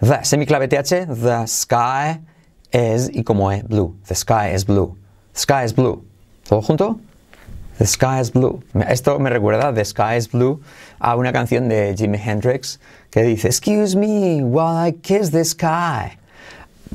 The, 0.00 0.24
semiclave 0.24 0.68
TH, 0.68 1.06
the 1.06 1.46
sky 1.46 2.20
is, 2.72 3.10
y 3.10 3.22
como 3.22 3.50
es, 3.50 3.62
blue. 3.64 3.96
The 4.06 4.14
sky 4.14 4.54
is 4.54 4.64
blue. 4.64 4.96
The 5.34 5.40
sky 5.40 5.64
is 5.64 5.72
blue. 5.74 6.04
¿Todo 6.44 6.62
junto? 6.62 7.00
The 7.78 7.86
sky 7.86 8.20
is 8.20 8.30
blue. 8.30 8.62
Esto 8.88 9.18
me 9.18 9.30
recuerda, 9.30 9.72
The 9.72 9.84
sky 9.84 10.16
is 10.16 10.26
blue, 10.26 10.60
a 11.00 11.16
una 11.16 11.32
canción 11.32 11.68
de 11.68 11.94
Jimi 11.96 12.18
Hendrix 12.18 12.78
que 13.10 13.22
dice, 13.22 13.46
Excuse 13.46 13.94
me 13.94 14.42
while 14.42 14.76
I 14.76 14.92
kiss 14.92 15.30
the 15.30 15.44
sky. 15.44 16.18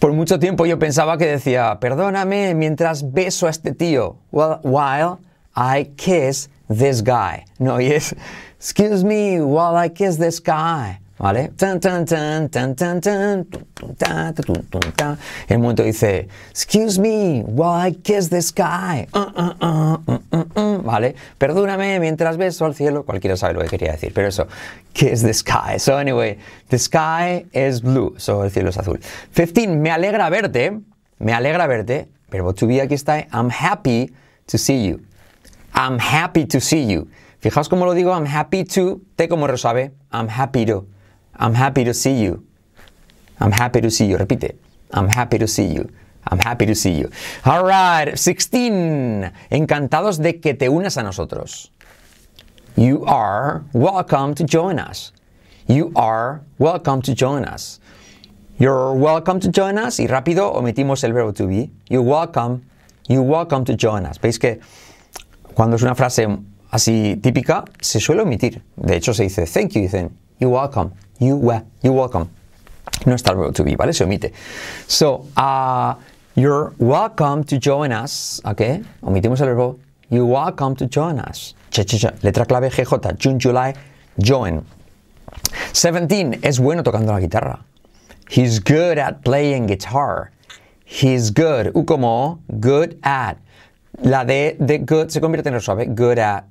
Por 0.03 0.11
mucho 0.11 0.37
tiempo 0.37 0.65
yo 0.65 0.77
pensaba 0.77 1.17
que 1.17 1.25
decía, 1.25 1.79
perdóname 1.79 2.55
mientras 2.55 3.13
beso 3.13 3.47
a 3.47 3.49
este 3.49 3.73
tío. 3.73 4.17
Well, 4.33 4.59
while 4.61 5.19
I 5.55 5.93
kiss 5.95 6.49
this 6.67 7.01
guy. 7.01 7.45
No, 7.57 7.79
y 7.79 7.85
es, 7.85 8.13
excuse 8.57 9.05
me 9.05 9.41
while 9.41 9.77
I 9.77 9.89
kiss 9.89 10.17
this 10.17 10.41
guy. 10.41 10.99
¿Vale? 11.23 11.53
Un 15.49 15.61
momento 15.61 15.83
dice, 15.83 16.27
excuse 16.49 16.99
me 16.99 17.43
while 17.47 17.87
I 17.87 17.93
kiss 17.93 18.29
the 18.29 18.41
sky. 18.41 19.07
¿Vale? 20.83 21.15
Perdóname 21.37 22.01
mientras 22.01 22.35
beso 22.35 22.65
al 22.65 22.75
cielo. 22.75 23.05
Cualquiera 23.05 23.37
sabe 23.37 23.53
lo 23.53 23.61
que 23.61 23.69
quería 23.69 23.93
decir, 23.93 24.11
pero 24.13 24.27
eso, 24.27 24.49
kiss 24.91 25.21
the 25.21 25.33
sky. 25.33 25.79
So 25.79 25.97
anyway, 25.97 26.37
the 26.67 26.77
sky 26.77 27.45
is 27.53 27.81
blue. 27.81 28.15
So 28.17 28.43
el 28.43 28.51
cielo 28.51 28.71
es 28.71 28.77
azul. 28.77 28.99
15, 29.33 29.67
me 29.77 29.91
alegra 29.91 30.29
verte. 30.29 30.77
Me 31.19 31.31
alegra 31.31 31.67
verte. 31.67 32.09
Verbo 32.31 32.53
to 32.53 32.67
be 32.67 32.81
aquí 32.81 32.95
está. 32.95 33.29
I'm 33.31 33.49
happy 33.49 34.11
to 34.47 34.57
see 34.57 34.85
you. 34.85 34.99
I'm 35.73 35.99
happy 35.99 36.45
to 36.47 36.59
see 36.59 36.85
you. 36.85 37.07
Fijaos 37.39 37.69
cómo 37.69 37.85
lo 37.85 37.93
digo, 37.93 38.11
I'm 38.11 38.25
happy 38.25 38.65
to, 38.65 38.99
T 39.15 39.29
como 39.29 39.47
resuave, 39.47 39.93
I'm 40.11 40.27
happy 40.27 40.65
to. 40.65 40.85
I'm 41.37 41.53
happy 41.53 41.83
to 41.83 41.93
see 41.93 42.21
you. 42.21 42.45
I'm 43.39 43.51
happy 43.51 43.81
to 43.81 43.89
see 43.89 44.05
you. 44.05 44.17
Repite. 44.17 44.55
I'm 44.91 45.09
happy 45.09 45.37
to 45.37 45.47
see 45.47 45.65
you. 45.65 45.89
I'm 46.27 46.39
happy 46.39 46.65
to 46.65 46.75
see 46.75 46.91
you. 46.91 47.09
All 47.45 47.65
right, 47.65 48.15
16. 48.15 49.31
Encantados 49.51 50.19
de 50.19 50.39
que 50.39 50.53
te 50.53 50.69
unas 50.69 50.97
a 50.97 51.03
nosotros. 51.03 51.71
You 52.75 53.03
are 53.05 53.63
welcome 53.73 54.33
to 54.35 54.45
join 54.45 54.79
us. 54.79 55.11
You 55.67 55.91
are 55.95 56.41
welcome 56.59 57.01
to 57.03 57.13
join 57.13 57.45
us. 57.45 57.79
You're 58.57 58.93
welcome 58.93 59.39
to 59.41 59.49
join 59.49 59.77
us. 59.77 59.99
Y 59.99 60.07
rápido 60.07 60.53
omitimos 60.53 61.03
el 61.03 61.13
verbo 61.13 61.33
to 61.33 61.47
be. 61.47 61.71
You're 61.89 62.03
welcome. 62.03 62.63
You're 63.07 63.23
welcome 63.23 63.65
to 63.65 63.75
join 63.75 64.05
us. 64.05 64.17
Veis 64.17 64.39
que 64.39 64.59
cuando 65.53 65.75
es 65.75 65.83
una 65.83 65.95
frase 65.95 66.27
así 66.71 67.17
típica, 67.21 67.65
se 67.81 67.99
suele 67.99 68.21
omitir. 68.21 68.63
De 68.75 68.95
hecho, 68.95 69.13
se 69.13 69.23
dice 69.23 69.45
thank 69.45 69.73
you, 69.73 69.81
dicen 69.81 70.11
you're 70.39 70.53
welcome. 70.53 70.91
You, 71.23 71.39
you're 71.81 71.93
welcome. 71.93 72.29
No 73.05 73.15
está 73.15 73.31
el 73.31 73.37
verbo 73.37 73.53
to 73.53 73.63
be, 73.63 73.75
¿vale? 73.75 73.93
Se 73.93 74.03
omite. 74.03 74.33
So, 74.87 75.25
uh, 75.37 75.95
you're 76.35 76.73
welcome 76.77 77.43
to 77.45 77.57
join 77.57 77.91
us. 77.91 78.41
¿Ok? 78.43 78.83
Omitimos 79.01 79.39
el 79.41 79.47
verbo. 79.47 79.79
You're 80.09 80.25
welcome 80.25 80.75
to 80.75 80.87
join 80.87 81.19
us. 81.19 81.55
Che, 81.71 81.85
che. 81.85 82.11
Letra 82.21 82.45
clave 82.45 82.69
GJ. 82.69 83.17
June, 83.17 83.39
July, 83.39 83.73
join. 84.19 84.65
17. 85.73 86.39
Es 86.43 86.59
bueno 86.59 86.83
tocando 86.83 87.13
la 87.13 87.19
guitarra. 87.19 87.63
He's 88.29 88.59
good 88.59 88.97
at 88.97 89.23
playing 89.23 89.67
guitar. 89.67 90.31
He's 90.85 91.31
good. 91.31 91.71
U 91.73 91.83
como 91.85 92.39
good 92.59 92.97
at. 93.03 93.37
La 94.01 94.23
D 94.23 94.57
de 94.59 94.79
good 94.79 95.09
se 95.09 95.21
convierte 95.21 95.47
en 95.47 95.59
suave. 95.59 95.85
Good 95.95 96.19
at 96.19 96.45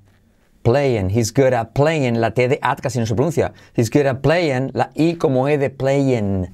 playing. 0.63 1.11
He's 1.11 1.31
good 1.31 1.53
at 1.53 1.75
playing. 1.75 2.15
La 2.15 2.31
T 2.31 2.47
de 2.47 2.59
at 2.65 2.81
casi 2.81 2.99
no 2.99 3.05
se 3.05 3.15
pronuncia. 3.15 3.53
He's 3.75 3.91
good 3.91 4.07
at 4.07 4.23
playing. 4.23 4.71
La 4.75 4.89
I 4.97 5.17
como 5.19 5.47
E 5.47 5.57
de 5.57 5.71
playing. 5.71 6.49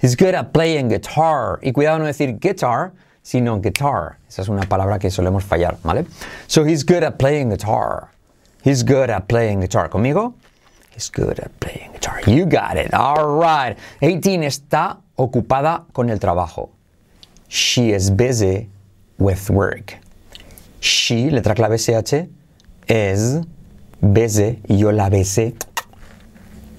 He's 0.00 0.16
good 0.16 0.34
at 0.34 0.52
playing 0.52 0.88
guitar. 0.88 1.60
Y 1.62 1.72
cuidado 1.72 1.98
no 1.98 2.04
decir 2.04 2.38
guitar, 2.38 2.92
sino 3.22 3.60
guitar. 3.60 4.18
Esa 4.28 4.42
es 4.42 4.48
una 4.48 4.62
palabra 4.62 4.98
que 4.98 5.10
solemos 5.10 5.44
fallar, 5.44 5.78
¿vale? 5.82 6.06
So 6.46 6.64
he's 6.64 6.84
good 6.84 7.02
at 7.02 7.18
playing 7.18 7.50
guitar. 7.50 8.10
He's 8.62 8.82
good 8.82 9.10
at 9.10 9.28
playing 9.28 9.60
guitar. 9.60 9.88
¿Conmigo? 9.88 10.34
He's 10.94 11.10
good 11.10 11.40
at 11.40 11.50
playing 11.60 11.92
guitar. 11.92 12.20
You 12.26 12.46
got 12.46 12.76
it. 12.76 12.92
All 12.94 13.40
right. 13.40 13.76
18 14.00 14.42
está 14.42 14.98
ocupada 15.16 15.84
con 15.92 16.10
el 16.10 16.18
trabajo. 16.18 16.70
She 17.48 17.92
is 17.92 18.10
busy 18.10 18.68
with 19.18 19.50
work. 19.50 19.96
She, 20.80 21.30
letra 21.30 21.54
clave 21.54 21.78
SH, 21.78 22.28
is 22.88 23.44
busy, 24.00 24.60
y 24.68 24.76
yo 24.76 24.90
la 24.90 25.08
besé 25.08 25.54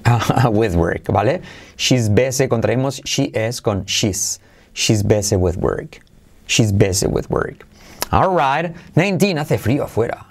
ah, 0.06 0.50
with 0.54 0.76
work, 0.76 1.06
¿vale? 1.06 1.42
She's 1.78 2.10
busy, 2.10 2.48
contraímos 2.48 3.02
she 3.06 3.26
is 3.26 3.60
con 3.62 3.86
she's. 3.86 4.40
She's 4.74 5.04
busy 5.04 5.38
with 5.38 5.56
work. 5.58 6.00
She's 6.48 6.74
busy 6.74 7.08
with 7.08 7.30
work. 7.30 7.66
All 8.12 8.34
right. 8.34 8.76
19, 8.96 9.38
hace 9.38 9.58
frío 9.58 9.86
afuera. 9.86 10.26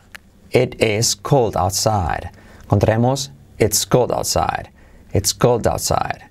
It 0.50 0.80
is 0.82 1.14
cold 1.14 1.56
outside. 1.56 2.30
Contraemos 2.68 3.30
it's 3.58 3.84
cold 3.84 4.12
outside. 4.12 4.68
It's 5.12 5.32
cold 5.32 5.66
outside. 5.66 6.24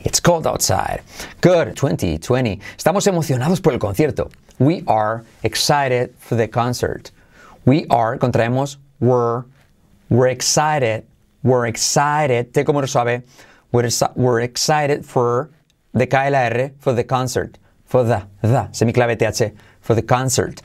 It's 0.00 0.18
cold 0.18 0.46
outside. 0.46 1.02
Good. 1.40 1.76
20, 1.76 2.18
20. 2.18 2.60
Estamos 2.76 3.06
emocionados 3.06 3.62
por 3.62 3.72
el 3.72 3.78
concierto. 3.78 4.30
We 4.58 4.82
are 4.86 5.24
excited 5.42 6.14
for 6.18 6.34
the 6.34 6.48
concert. 6.48 7.10
We 7.68 7.84
are, 7.90 8.16
contraemos, 8.16 8.78
we're, 8.98 9.44
we're 10.08 10.28
excited, 10.28 11.04
we're 11.42 11.66
excited, 11.66 12.50
te 12.54 12.64
como 12.64 12.80
lo 12.80 12.86
sabe, 12.86 13.24
we're, 13.72 13.90
we're 14.16 14.40
excited 14.40 15.04
for, 15.04 15.50
de 15.94 16.06
cae 16.06 16.30
la 16.30 16.46
R, 16.46 16.72
for 16.78 16.94
the 16.94 17.04
concert, 17.04 17.58
for 17.84 18.04
the, 18.04 18.22
the, 18.40 18.70
semiclave 18.72 19.18
TH, 19.18 19.52
for 19.82 19.94
the 19.94 20.00
concert. 20.00 20.62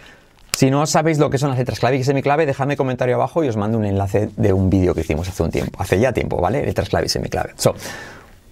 Si 0.56 0.70
no 0.70 0.86
sabéis 0.86 1.20
lo 1.20 1.30
que 1.30 1.38
son 1.38 1.50
las 1.50 1.58
letras 1.58 1.78
clave 1.78 1.98
y 1.98 2.06
semiclave, 2.06 2.46
dejadme 2.46 2.78
comentario 2.78 3.16
abajo 3.16 3.44
y 3.44 3.50
os 3.50 3.58
mando 3.58 3.78
un 3.78 3.84
enlace 3.84 4.30
de 4.38 4.54
un 4.54 4.70
vídeo 4.70 4.94
que 4.94 5.02
hicimos 5.02 5.28
hace 5.28 5.44
un 5.44 5.52
tiempo, 5.52 5.82
hace 5.82 6.00
ya 6.00 6.14
tiempo, 6.14 6.40
¿vale? 6.40 6.66
Letras 6.66 6.88
clave 6.88 7.08
y 7.08 7.10
semiclave. 7.10 7.52
So, 7.58 7.76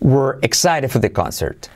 we're 0.02 0.40
excited 0.42 0.90
for 0.92 1.00
the 1.00 1.10
concert. 1.10 1.70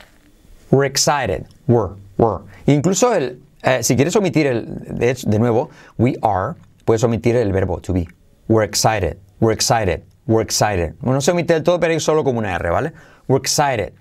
We're 0.70 0.84
excited. 0.84 1.46
We're, 1.66 1.94
we're. 2.18 2.42
Incluso 2.66 3.14
el, 3.14 3.40
eh, 3.62 3.82
si 3.82 3.96
quieres 3.96 4.14
omitir 4.14 4.46
el, 4.46 4.66
de 4.98 5.38
nuevo, 5.38 5.70
we 5.96 6.16
are, 6.20 6.54
puedes 6.86 7.04
omitir 7.04 7.36
el 7.36 7.52
verbo 7.52 7.80
to 7.80 7.92
be. 7.92 8.08
We're 8.48 8.64
excited. 8.64 9.18
We're 9.40 9.52
excited. 9.52 10.02
We're 10.26 10.40
excited. 10.42 10.94
Bueno, 11.00 11.16
no 11.16 11.20
se 11.20 11.32
omite 11.32 11.52
del 11.52 11.62
todo, 11.62 11.78
pero 11.78 11.92
hay 11.92 12.00
solo 12.00 12.24
como 12.24 12.38
una 12.38 12.54
R, 12.54 12.70
¿vale? 12.70 12.92
We're 13.28 13.38
excited. 13.38 13.92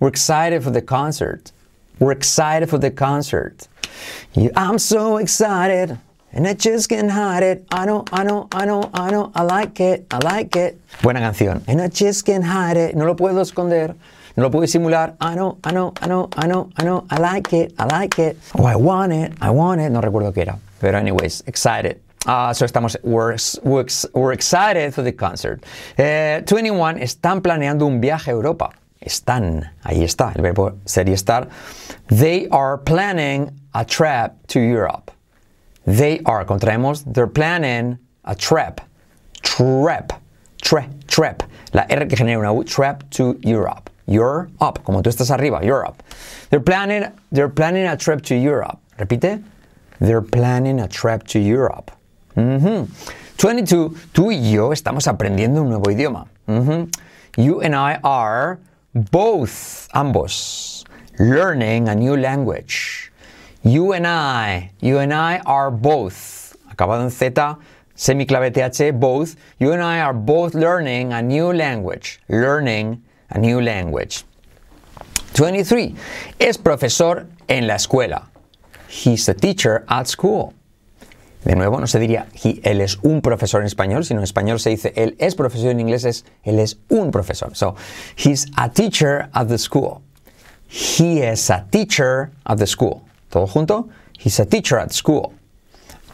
We're 0.00 0.10
excited 0.10 0.62
for 0.62 0.70
the 0.70 0.82
concert. 0.82 1.52
We're 1.98 2.12
excited 2.12 2.68
for 2.68 2.78
the 2.78 2.90
concert. 2.90 3.68
You, 4.34 4.50
I'm 4.56 4.78
so 4.78 5.18
excited. 5.18 5.96
And 6.34 6.48
I 6.48 6.54
just 6.54 6.88
can't 6.88 7.10
hide 7.10 7.42
it. 7.42 7.64
I 7.70 7.84
know, 7.84 8.04
I 8.12 8.24
know, 8.24 8.48
I 8.52 8.64
know, 8.64 8.90
I 8.94 9.10
know. 9.10 9.30
I 9.34 9.42
like 9.42 9.78
it, 9.80 10.06
I 10.10 10.18
like 10.18 10.56
it. 10.56 10.80
Buena 11.02 11.20
canción. 11.20 11.62
And 11.68 11.80
I 11.80 11.88
just 11.88 12.24
can't 12.24 12.42
hide 12.44 12.76
it. 12.76 12.96
No 12.96 13.04
lo 13.04 13.14
puedo 13.14 13.40
esconder. 13.40 13.94
No 14.36 14.44
lo 14.44 14.50
puedo 14.50 14.66
simular. 14.66 15.14
I 15.20 15.34
know, 15.34 15.58
I 15.62 15.72
know, 15.72 15.92
I 16.00 16.06
know, 16.06 16.28
I 16.34 16.46
know, 16.46 16.70
I 16.76 16.84
know. 16.84 17.06
I 17.10 17.20
like 17.20 17.52
it, 17.52 17.74
I 17.78 17.84
like 17.84 18.18
it. 18.18 18.38
Oh, 18.58 18.64
I 18.64 18.76
want 18.76 19.12
it, 19.12 19.32
I 19.42 19.50
want 19.50 19.80
it. 19.82 19.90
No 19.90 20.00
recuerdo 20.00 20.32
qué 20.32 20.42
era. 20.42 20.58
Pero 20.80 20.98
anyways, 20.98 21.42
excited. 21.46 22.00
Uh, 22.26 22.52
so 22.52 22.64
estamos, 22.64 22.96
we're, 23.02 23.36
we're, 23.64 23.86
we're, 24.14 24.32
excited 24.32 24.94
for 24.94 25.02
the 25.02 25.10
concert. 25.10 25.64
Eh, 25.98 26.42
21 26.46 26.98
están 26.98 27.42
planeando 27.42 27.84
un 27.84 28.00
viaje 28.00 28.28
a 28.28 28.32
Europa. 28.32 28.70
Están, 29.00 29.68
ahí 29.82 30.04
está, 30.04 30.32
el 30.36 30.42
verbo 30.42 30.78
sería 30.84 31.14
estar. 31.14 31.48
They 32.08 32.46
are 32.50 32.78
planning 32.78 33.50
a 33.74 33.84
trip 33.84 34.34
to 34.48 34.60
Europe. 34.60 35.10
They 35.84 36.20
are, 36.24 36.44
contraemos, 36.44 37.02
they're 37.12 37.26
planning 37.26 37.98
a 38.24 38.36
trip. 38.36 38.80
Trip. 39.42 40.12
Tre, 40.62 40.88
trip. 41.08 41.42
La 41.72 41.86
R 41.88 42.06
que 42.06 42.16
genera 42.16 42.38
una 42.38 42.52
U, 42.52 42.62
trip 42.62 43.02
to 43.10 43.36
Europe. 43.42 43.90
You're 44.06 44.48
up, 44.60 44.84
como 44.84 45.02
tú 45.02 45.10
estás 45.10 45.30
arriba, 45.30 45.60
up. 45.84 46.02
They're 46.50 46.60
planning, 46.60 47.10
they're 47.32 47.48
planning 47.48 47.86
a 47.86 47.96
trip 47.96 48.22
to 48.26 48.36
Europe. 48.36 48.78
Repite. 48.98 49.42
They're 49.98 50.22
planning 50.22 50.78
a 50.80 50.86
trip 50.86 51.26
to 51.28 51.40
Europe. 51.40 51.90
Mm 52.34 52.58
-hmm. 52.58 52.86
22. 53.36 53.92
Tú 54.12 54.30
y 54.30 54.52
yo 54.52 54.72
estamos 54.72 55.06
aprendiendo 55.08 55.62
un 55.62 55.68
nuevo 55.68 55.90
idioma. 55.90 56.26
You 57.36 57.60
and 57.62 57.74
I 57.74 57.98
are 58.02 58.58
both, 58.92 59.88
ambos, 59.92 60.84
learning 61.18 61.88
a 61.88 61.94
new 61.94 62.16
language. 62.16 63.10
You 63.64 63.94
and 63.94 64.06
I, 64.06 64.70
you 64.80 64.98
and 64.98 65.12
I 65.12 65.40
are 65.46 65.70
both, 65.70 66.54
acabado 66.68 67.02
en 67.02 67.10
Z, 67.10 67.58
semiclave 67.96 68.52
TH, 68.52 68.92
both. 68.92 69.36
You 69.58 69.72
and 69.72 69.82
I 69.82 70.00
are 70.00 70.12
both 70.12 70.54
learning 70.54 71.12
a 71.12 71.22
new 71.22 71.52
language. 71.52 72.20
Learning 72.28 73.02
a 73.30 73.38
new 73.38 73.60
language. 73.60 74.24
23. 75.34 75.94
Es 76.38 76.58
profesor 76.58 77.26
en 77.48 77.66
la 77.66 77.74
escuela. 77.74 78.28
He's 78.88 79.28
a 79.28 79.34
teacher 79.34 79.84
at 79.88 80.06
school. 80.06 80.52
De 81.44 81.56
nuevo, 81.56 81.80
no 81.80 81.86
se 81.86 81.98
diría 81.98 82.26
he, 82.44 82.60
él 82.62 82.80
es 82.80 82.98
un 83.02 83.20
profesor 83.20 83.60
en 83.60 83.66
español, 83.66 84.04
sino 84.04 84.20
en 84.20 84.24
español 84.24 84.60
se 84.60 84.70
dice 84.70 84.92
él 84.96 85.16
es 85.18 85.34
profesor, 85.34 85.70
en 85.70 85.80
inglés 85.80 86.04
es 86.04 86.24
él 86.44 86.58
es 86.58 86.78
un 86.88 87.10
profesor. 87.10 87.56
So, 87.56 87.74
he's 88.16 88.46
a 88.56 88.70
teacher 88.70 89.28
at 89.32 89.48
the 89.48 89.58
school. 89.58 90.02
He 90.68 91.20
is 91.20 91.50
a 91.50 91.66
teacher 91.70 92.30
at 92.44 92.58
the 92.58 92.66
school. 92.66 93.02
¿Todo 93.28 93.46
junto? 93.46 93.88
He's 94.18 94.38
a 94.40 94.46
teacher 94.46 94.78
at 94.78 94.92
school. 94.92 95.32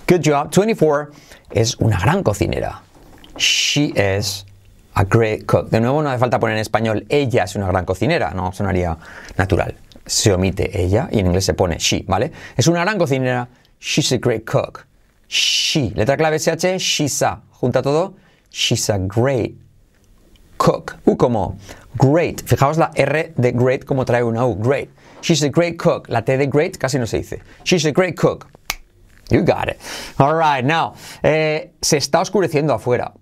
Good 0.06 0.22
job. 0.24 0.50
24 0.50 1.10
es 1.50 1.76
una 1.80 1.98
gran 2.00 2.22
cocinera. 2.22 2.80
She 3.36 3.92
is 3.94 4.46
a 4.94 5.04
great 5.04 5.46
cook. 5.46 5.70
De 5.70 5.80
nuevo, 5.80 6.02
no 6.02 6.08
hace 6.08 6.18
falta 6.18 6.40
poner 6.40 6.56
en 6.56 6.62
español 6.62 7.06
ella 7.08 7.44
es 7.44 7.54
una 7.54 7.68
gran 7.68 7.84
cocinera, 7.84 8.32
no 8.32 8.52
sonaría 8.52 8.96
natural. 9.36 9.76
Se 10.06 10.32
omite 10.32 10.82
ella 10.82 11.08
y 11.12 11.20
en 11.20 11.26
inglés 11.26 11.44
se 11.44 11.54
pone 11.54 11.76
she, 11.78 12.04
¿vale? 12.08 12.32
Es 12.56 12.66
una 12.66 12.80
gran 12.80 12.98
cocinera. 12.98 13.48
She's 13.78 14.10
a 14.12 14.18
great 14.18 14.44
cook. 14.44 14.87
She, 15.28 15.90
letra 15.90 16.16
clave 16.16 16.38
SH, 16.38 16.78
she's 16.78 17.22
a. 17.22 17.42
Junta 17.60 17.82
todo. 17.82 18.14
She's 18.50 18.88
a 18.88 18.98
great 18.98 19.56
cook. 20.56 20.96
U 21.06 21.16
como 21.16 21.56
great. 21.98 22.42
Fijaos 22.42 22.78
la 22.78 22.90
R 22.94 23.32
de 23.36 23.52
great 23.52 23.84
como 23.84 24.04
trae 24.04 24.22
una 24.22 24.46
U. 24.46 24.54
Great. 24.54 24.90
She's 25.20 25.42
a 25.42 25.50
great 25.50 25.78
cook. 25.78 26.08
La 26.08 26.22
T 26.22 26.36
de 26.36 26.46
great 26.46 26.78
casi 26.78 26.98
no 26.98 27.06
se 27.06 27.18
dice. 27.18 27.42
She's 27.64 27.84
a 27.84 27.92
great 27.92 28.16
cook. 28.16 28.46
You 29.30 29.42
got 29.42 29.68
it. 29.68 29.78
All 30.18 30.34
right, 30.34 30.64
now. 30.64 30.94
Eh, 31.22 31.72
se 31.82 31.98
está 31.98 32.20
oscureciendo 32.20 32.72
afuera. 32.72 33.12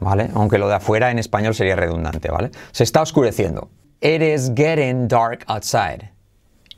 ¿Vale? 0.00 0.30
Aunque 0.34 0.58
lo 0.58 0.68
de 0.68 0.74
afuera 0.74 1.10
en 1.10 1.18
español 1.18 1.54
sería 1.54 1.76
redundante, 1.76 2.28
¿vale? 2.30 2.50
Se 2.72 2.82
está 2.82 3.00
oscureciendo. 3.02 3.70
It 4.00 4.20
is 4.20 4.50
getting 4.54 5.06
dark 5.06 5.44
outside. 5.46 6.10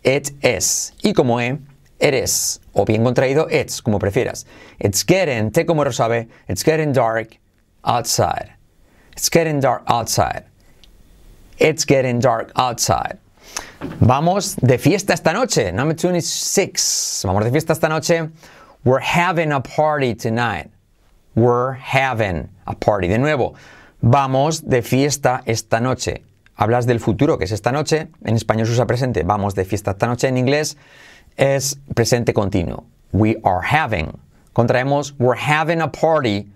It 0.04 0.32
is. 0.44 0.92
Y 1.02 1.14
como 1.14 1.40
E, 1.40 1.58
is. 2.00 2.60
O 2.74 2.84
bien 2.84 3.02
contraído, 3.04 3.48
it's, 3.50 3.80
como 3.80 3.98
prefieras. 3.98 4.44
It's 4.78 5.04
getting, 5.04 5.50
T 5.50 5.64
como 5.64 5.84
resabe, 5.84 6.28
it's 6.48 6.62
getting 6.62 6.92
dark 6.92 7.38
outside. 7.84 8.52
It's 9.12 9.30
getting 9.30 9.60
dark 9.60 9.82
outside. 9.86 10.44
It's 11.58 11.84
getting 11.86 12.20
dark 12.20 12.52
outside. 12.56 13.18
Vamos 14.00 14.56
de 14.56 14.78
fiesta 14.78 15.14
esta 15.14 15.32
noche. 15.32 15.72
Number 15.72 15.94
26. 15.96 17.22
Vamos 17.24 17.44
de 17.44 17.50
fiesta 17.50 17.72
esta 17.72 17.88
noche. 17.88 18.30
We're 18.84 19.00
having 19.00 19.52
a 19.52 19.60
party 19.60 20.14
tonight. 20.14 20.70
We're 21.34 21.72
having 21.72 22.48
a 22.66 22.74
party. 22.74 23.08
De 23.08 23.18
nuevo, 23.18 23.54
vamos 24.02 24.62
de 24.62 24.82
fiesta 24.82 25.42
esta 25.46 25.80
noche. 25.80 26.22
Hablas 26.58 26.86
del 26.86 27.00
futuro, 27.00 27.38
que 27.38 27.44
es 27.44 27.52
esta 27.52 27.72
noche. 27.72 28.08
En 28.24 28.36
español 28.36 28.66
se 28.66 28.72
usa 28.72 28.86
presente. 28.86 29.22
Vamos 29.22 29.54
de 29.54 29.64
fiesta 29.64 29.92
esta 29.92 30.06
noche. 30.06 30.28
En 30.28 30.36
inglés 30.36 30.76
es 31.38 31.76
presente 31.94 32.32
continuo. 32.32 32.84
We 33.12 33.36
are 33.44 33.62
having. 33.62 34.18
Contraemos, 34.54 35.12
we're 35.18 35.34
having 35.34 35.80
a 35.80 35.88
party. 35.88 36.48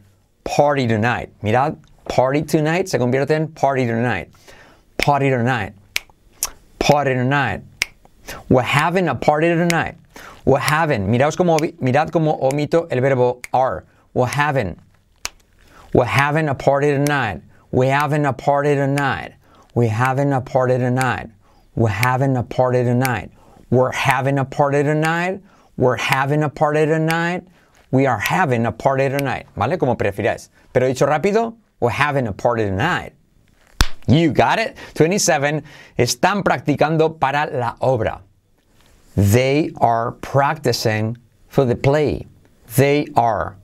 Party 0.44 0.87
tonight. 0.87 1.30
Mirad, 1.42 1.76
party 2.08 2.42
tonight 2.42 2.88
se 2.88 2.99
convierte 2.99 3.30
en 3.32 3.49
party 3.49 3.87
tonight. 3.87 4.30
Party 4.99 5.30
tonight. 5.30 5.75
Party 6.78 7.14
tonight. 7.14 7.62
We're 8.49 8.62
having 8.62 9.08
a 9.08 9.14
party 9.14 9.49
tonight. 9.49 9.96
We're 10.44 10.58
having. 10.58 11.06
Miraos 11.08 11.37
como, 11.37 11.58
mirad 11.58 12.10
cómo 12.10 12.40
omito 12.40 12.87
el 12.90 13.00
verbo 13.00 13.40
are. 13.52 13.84
We're 14.14 14.26
having. 14.26 14.76
We're 15.92 16.04
having 16.04 16.49
a 16.49 16.54
party 16.54 16.90
tonight. 16.90 17.42
We're 17.70 17.92
having 17.92 18.25
a 18.25 18.32
party 18.32 18.75
tonight. 18.75 19.34
We're 19.75 19.88
having 19.88 20.32
a 20.32 20.40
party 20.40 20.78
tonight. 20.78 21.30
We're 21.75 21.88
having 21.88 22.37
a 22.37 22.42
party 22.42 22.82
tonight. 22.82 23.30
We're 23.70 23.92
having 23.92 24.38
a 24.38 24.44
party 24.44 24.82
tonight. 24.82 25.40
We're 25.76 25.96
having 25.96 26.42
a 26.42 26.48
party 26.48 26.86
tonight. 26.86 27.46
We 27.90 28.06
are 28.06 28.18
having 28.18 28.66
a 28.66 28.72
party 28.72 29.08
tonight. 29.08 29.46
¿Vale? 29.56 29.78
Como 29.78 29.96
prefiráis. 29.96 30.48
Pero 30.72 30.86
dicho 30.86 31.06
rápido, 31.06 31.56
we're 31.80 31.90
having 31.90 32.26
a 32.26 32.32
party 32.32 32.64
tonight. 32.64 33.14
You 34.06 34.32
got 34.32 34.58
it. 34.58 34.76
27. 34.94 35.62
Están 35.98 36.42
practicando 36.42 37.18
para 37.18 37.48
la 37.52 37.76
obra. 37.80 38.20
They 39.16 39.70
are 39.80 40.12
practicing 40.12 41.16
for 41.48 41.64
the 41.64 41.76
play. 41.76 42.26
They 42.76 43.06
are. 43.16 43.56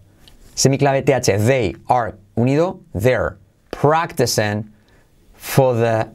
Semiclave 0.54 1.04
TH. 1.04 1.46
They 1.46 1.74
are. 1.88 2.16
Unido. 2.36 2.80
They're 2.94 3.38
practicing 3.70 4.70
for 5.34 5.74
the 5.74 6.10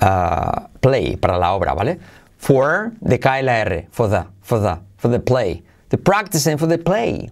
uh, 0.00 0.66
play. 0.80 1.16
Para 1.16 1.38
la 1.38 1.58
obra, 1.58 1.74
¿vale? 1.74 1.98
For, 2.40 2.92
decae 3.02 3.42
la. 3.42 3.84
For 3.90 4.08
the. 4.08 4.26
For 4.40 4.58
the. 4.58 4.80
For 4.96 5.08
the 5.08 5.20
play. 5.20 5.62
The 5.90 5.98
practicing 5.98 6.56
for 6.56 6.66
the 6.66 6.78
play. 6.78 7.30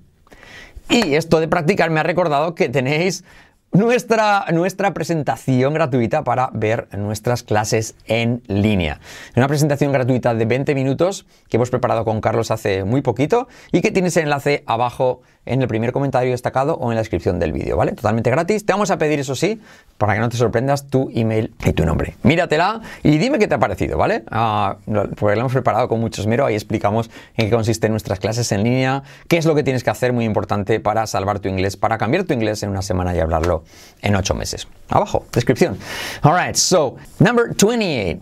Y 0.90 1.14
esto 1.14 1.40
de 1.40 1.48
practicar 1.48 1.90
me 1.90 2.00
ha 2.00 2.02
recordado 2.02 2.54
que 2.54 2.68
tenéis 2.68 3.24
nuestra, 3.72 4.46
nuestra 4.52 4.94
presentación 4.94 5.74
gratuita 5.74 6.24
para 6.24 6.50
ver 6.52 6.88
nuestras 6.96 7.42
clases 7.42 7.94
en 8.06 8.42
línea. 8.46 9.00
Una 9.36 9.48
presentación 9.48 9.92
gratuita 9.92 10.34
de 10.34 10.44
20 10.44 10.74
minutos 10.74 11.26
que 11.48 11.56
hemos 11.56 11.70
preparado 11.70 12.04
con 12.04 12.20
Carlos 12.20 12.50
hace 12.50 12.84
muy 12.84 13.02
poquito 13.02 13.48
y 13.72 13.80
que 13.80 13.90
tienes 13.90 14.16
el 14.16 14.24
enlace 14.24 14.64
abajo 14.66 15.20
en 15.48 15.62
el 15.62 15.68
primer 15.68 15.92
comentario 15.92 16.30
destacado 16.30 16.74
o 16.74 16.90
en 16.90 16.96
la 16.96 17.00
descripción 17.00 17.38
del 17.38 17.52
vídeo, 17.52 17.76
¿vale? 17.76 17.92
Totalmente 17.92 18.30
gratis. 18.30 18.66
Te 18.66 18.72
vamos 18.72 18.90
a 18.90 18.98
pedir, 18.98 19.18
eso 19.18 19.34
sí, 19.34 19.60
para 19.96 20.14
que 20.14 20.20
no 20.20 20.28
te 20.28 20.36
sorprendas, 20.36 20.88
tu 20.88 21.10
email 21.14 21.54
y 21.64 21.72
tu 21.72 21.86
nombre. 21.86 22.16
Míratela 22.22 22.82
y 23.02 23.16
dime 23.16 23.38
qué 23.38 23.48
te 23.48 23.54
ha 23.54 23.58
parecido, 23.58 23.96
¿vale? 23.96 24.24
Ah, 24.30 24.76
porque 25.16 25.34
lo 25.36 25.40
hemos 25.40 25.52
preparado 25.52 25.88
con 25.88 26.00
mucho 26.00 26.20
esmero. 26.20 26.44
Ahí 26.44 26.54
explicamos 26.54 27.10
en 27.36 27.46
qué 27.46 27.50
consisten 27.50 27.92
nuestras 27.92 28.18
clases 28.18 28.52
en 28.52 28.62
línea, 28.62 29.02
qué 29.26 29.38
es 29.38 29.46
lo 29.46 29.54
que 29.54 29.62
tienes 29.62 29.84
que 29.84 29.90
hacer, 29.90 30.12
muy 30.12 30.26
importante, 30.26 30.80
para 30.80 31.06
salvar 31.06 31.40
tu 31.40 31.48
inglés, 31.48 31.76
para 31.76 31.96
cambiar 31.96 32.24
tu 32.24 32.34
inglés 32.34 32.62
en 32.62 32.70
una 32.70 32.82
semana 32.82 33.14
y 33.14 33.20
hablarlo 33.20 33.57
en 34.02 34.14
ocho 34.14 34.34
meses. 34.34 34.66
Abajo, 34.88 35.24
descripción. 35.32 35.78
All 36.22 36.32
right, 36.32 36.56
so, 36.56 36.98
number 37.20 37.54
28. 37.54 38.20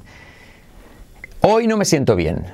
Hoy 1.42 1.66
no 1.66 1.76
me 1.76 1.84
siento 1.84 2.16
bien. 2.16 2.46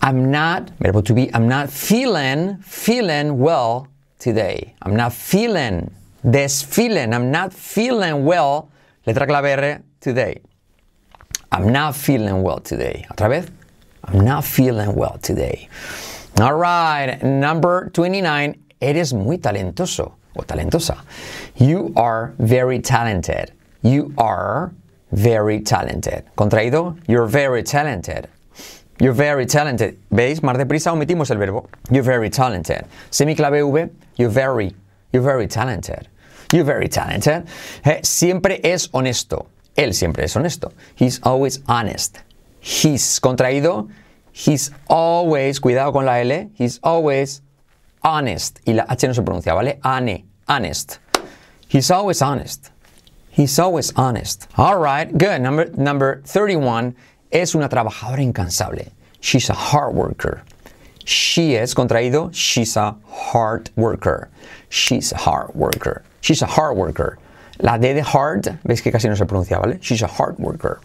I'm 0.00 0.30
not, 0.30 0.70
verbo 0.78 1.00
to 1.02 1.14
be, 1.14 1.30
I'm 1.34 1.48
not 1.48 1.70
feeling, 1.70 2.58
feeling 2.58 3.38
well 3.38 3.88
today. 4.18 4.74
I'm 4.82 4.94
not 4.96 5.12
feeling, 5.12 5.90
desfeeling, 6.22 7.14
I'm 7.14 7.30
not 7.30 7.52
feeling 7.52 8.24
well, 8.24 8.70
letra 9.06 9.26
clave 9.26 9.58
R, 9.58 9.82
today. 10.00 10.40
I'm 11.50 11.72
not 11.72 11.94
feeling 11.94 12.42
well 12.42 12.60
today. 12.60 13.06
Otra 13.10 13.28
vez. 13.28 13.46
I'm 14.04 14.20
not 14.24 14.44
feeling 14.44 14.94
well 14.94 15.18
today. 15.22 15.68
All 16.40 16.54
right, 16.54 17.22
number 17.22 17.90
29. 17.90 18.56
Eres 18.80 19.14
muy 19.14 19.38
talentoso 19.38 20.16
o 20.34 20.42
talentosa. 20.42 21.04
You 21.56 21.92
are 21.96 22.34
very 22.38 22.80
talented. 22.80 23.52
You 23.82 24.12
are 24.18 24.72
very 25.12 25.60
talented. 25.60 26.24
Contraído, 26.36 26.96
you're 27.06 27.26
very 27.26 27.62
talented. 27.62 28.28
You're 29.00 29.12
very 29.12 29.46
talented. 29.46 29.98
¿Veis? 30.10 30.40
Más 30.42 30.56
deprisa 30.56 30.92
omitimos 30.92 31.30
el 31.30 31.38
verbo. 31.38 31.68
You're 31.90 32.04
very 32.04 32.30
talented. 32.30 32.86
Semiclave 33.10 33.68
V, 33.68 33.90
you're 34.16 34.30
very, 34.30 34.74
you're 35.12 35.22
very 35.22 35.46
talented. 35.46 36.08
You're 36.52 36.64
very 36.64 36.88
talented. 36.88 37.46
Eh, 37.84 38.00
siempre 38.02 38.60
es 38.62 38.88
honesto. 38.92 39.46
Él 39.76 39.92
siempre 39.92 40.24
es 40.24 40.36
honesto. 40.36 40.72
He's 40.94 41.20
always 41.24 41.60
honest. 41.66 42.18
He's 42.60 43.18
contraído. 43.18 43.90
He's 44.36 44.72
always, 44.88 45.60
cuidado 45.60 45.92
con 45.92 46.06
la 46.06 46.18
L, 46.18 46.50
he's 46.54 46.80
always 46.82 47.40
honest. 48.04 48.60
Y 48.66 48.74
la 48.74 48.84
H 48.88 49.06
no 49.06 49.14
se 49.14 49.22
pronuncia, 49.22 49.54
¿vale? 49.54 49.80
Ane, 49.82 50.24
honest. 50.48 50.98
He's 51.68 51.90
always 51.90 52.22
honest. 52.22 52.70
He's 53.30 53.58
always 53.58 53.92
honest. 53.96 54.46
All 54.56 54.78
right, 54.78 55.10
good. 55.16 55.40
Number, 55.40 55.66
number 55.76 56.22
31 56.24 56.94
es 57.32 57.54
una 57.54 57.68
trabajadora 57.68 58.22
incansable. 58.22 58.92
She's 59.20 59.50
a 59.50 59.54
hard 59.54 59.94
worker. 59.94 60.44
She 61.04 61.56
es 61.56 61.74
contraído. 61.74 62.32
She's 62.32 62.76
a 62.76 62.96
hard 63.06 63.70
worker. 63.74 64.28
She's 64.68 65.12
a 65.12 65.16
hard 65.16 65.54
worker. 65.54 66.04
She's 66.20 66.42
a 66.42 66.46
hard 66.46 66.76
worker. 66.76 67.18
La 67.60 67.76
D 67.78 67.92
de 67.92 68.02
hard, 68.02 68.58
veis 68.64 68.82
que 68.82 68.90
casi 68.90 69.08
no 69.08 69.14
se 69.14 69.24
pronuncia, 69.24 69.60
¿vale? 69.60 69.78
She's 69.80 70.02
a 70.02 70.06
hard 70.06 70.38
worker. 70.38 70.80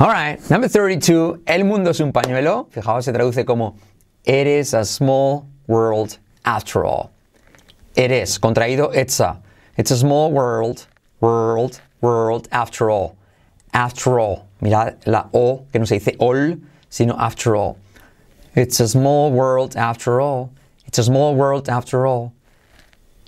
All 0.00 0.08
right, 0.08 0.38
number 0.50 0.68
32. 0.68 1.40
El 1.46 1.64
mundo 1.64 1.90
es 1.90 2.00
un 2.00 2.12
pañuelo. 2.12 2.70
Fijaos, 2.70 3.04
se 3.04 3.12
traduce 3.12 3.44
como 3.44 3.76
It 4.24 4.46
is 4.46 4.74
a 4.74 4.84
small 4.84 5.46
world 5.66 6.18
after 6.48 6.84
all. 6.84 7.10
It 7.94 8.10
is, 8.10 8.38
contraído, 8.38 8.94
it's 8.94 9.20
a. 9.20 9.40
It's 9.76 9.90
a 9.90 9.96
small 9.96 10.32
world, 10.32 10.86
world, 11.20 11.80
world 12.00 12.48
after 12.50 12.90
all. 12.90 13.16
After 13.74 14.18
all. 14.18 14.48
Mira 14.60 14.96
la 15.06 15.28
O, 15.34 15.66
que 15.70 15.78
no 15.78 15.84
se 15.84 15.98
dice 15.98 16.16
all, 16.18 16.56
sino 16.88 17.14
after 17.18 17.54
all. 17.54 17.76
It's 18.54 18.80
a 18.80 18.88
small 18.88 19.30
world 19.30 19.76
after 19.76 20.20
all. 20.20 20.50
It's 20.86 20.98
a 20.98 21.04
small 21.04 21.34
world 21.34 21.68
after 21.68 22.06
all. 22.06 22.32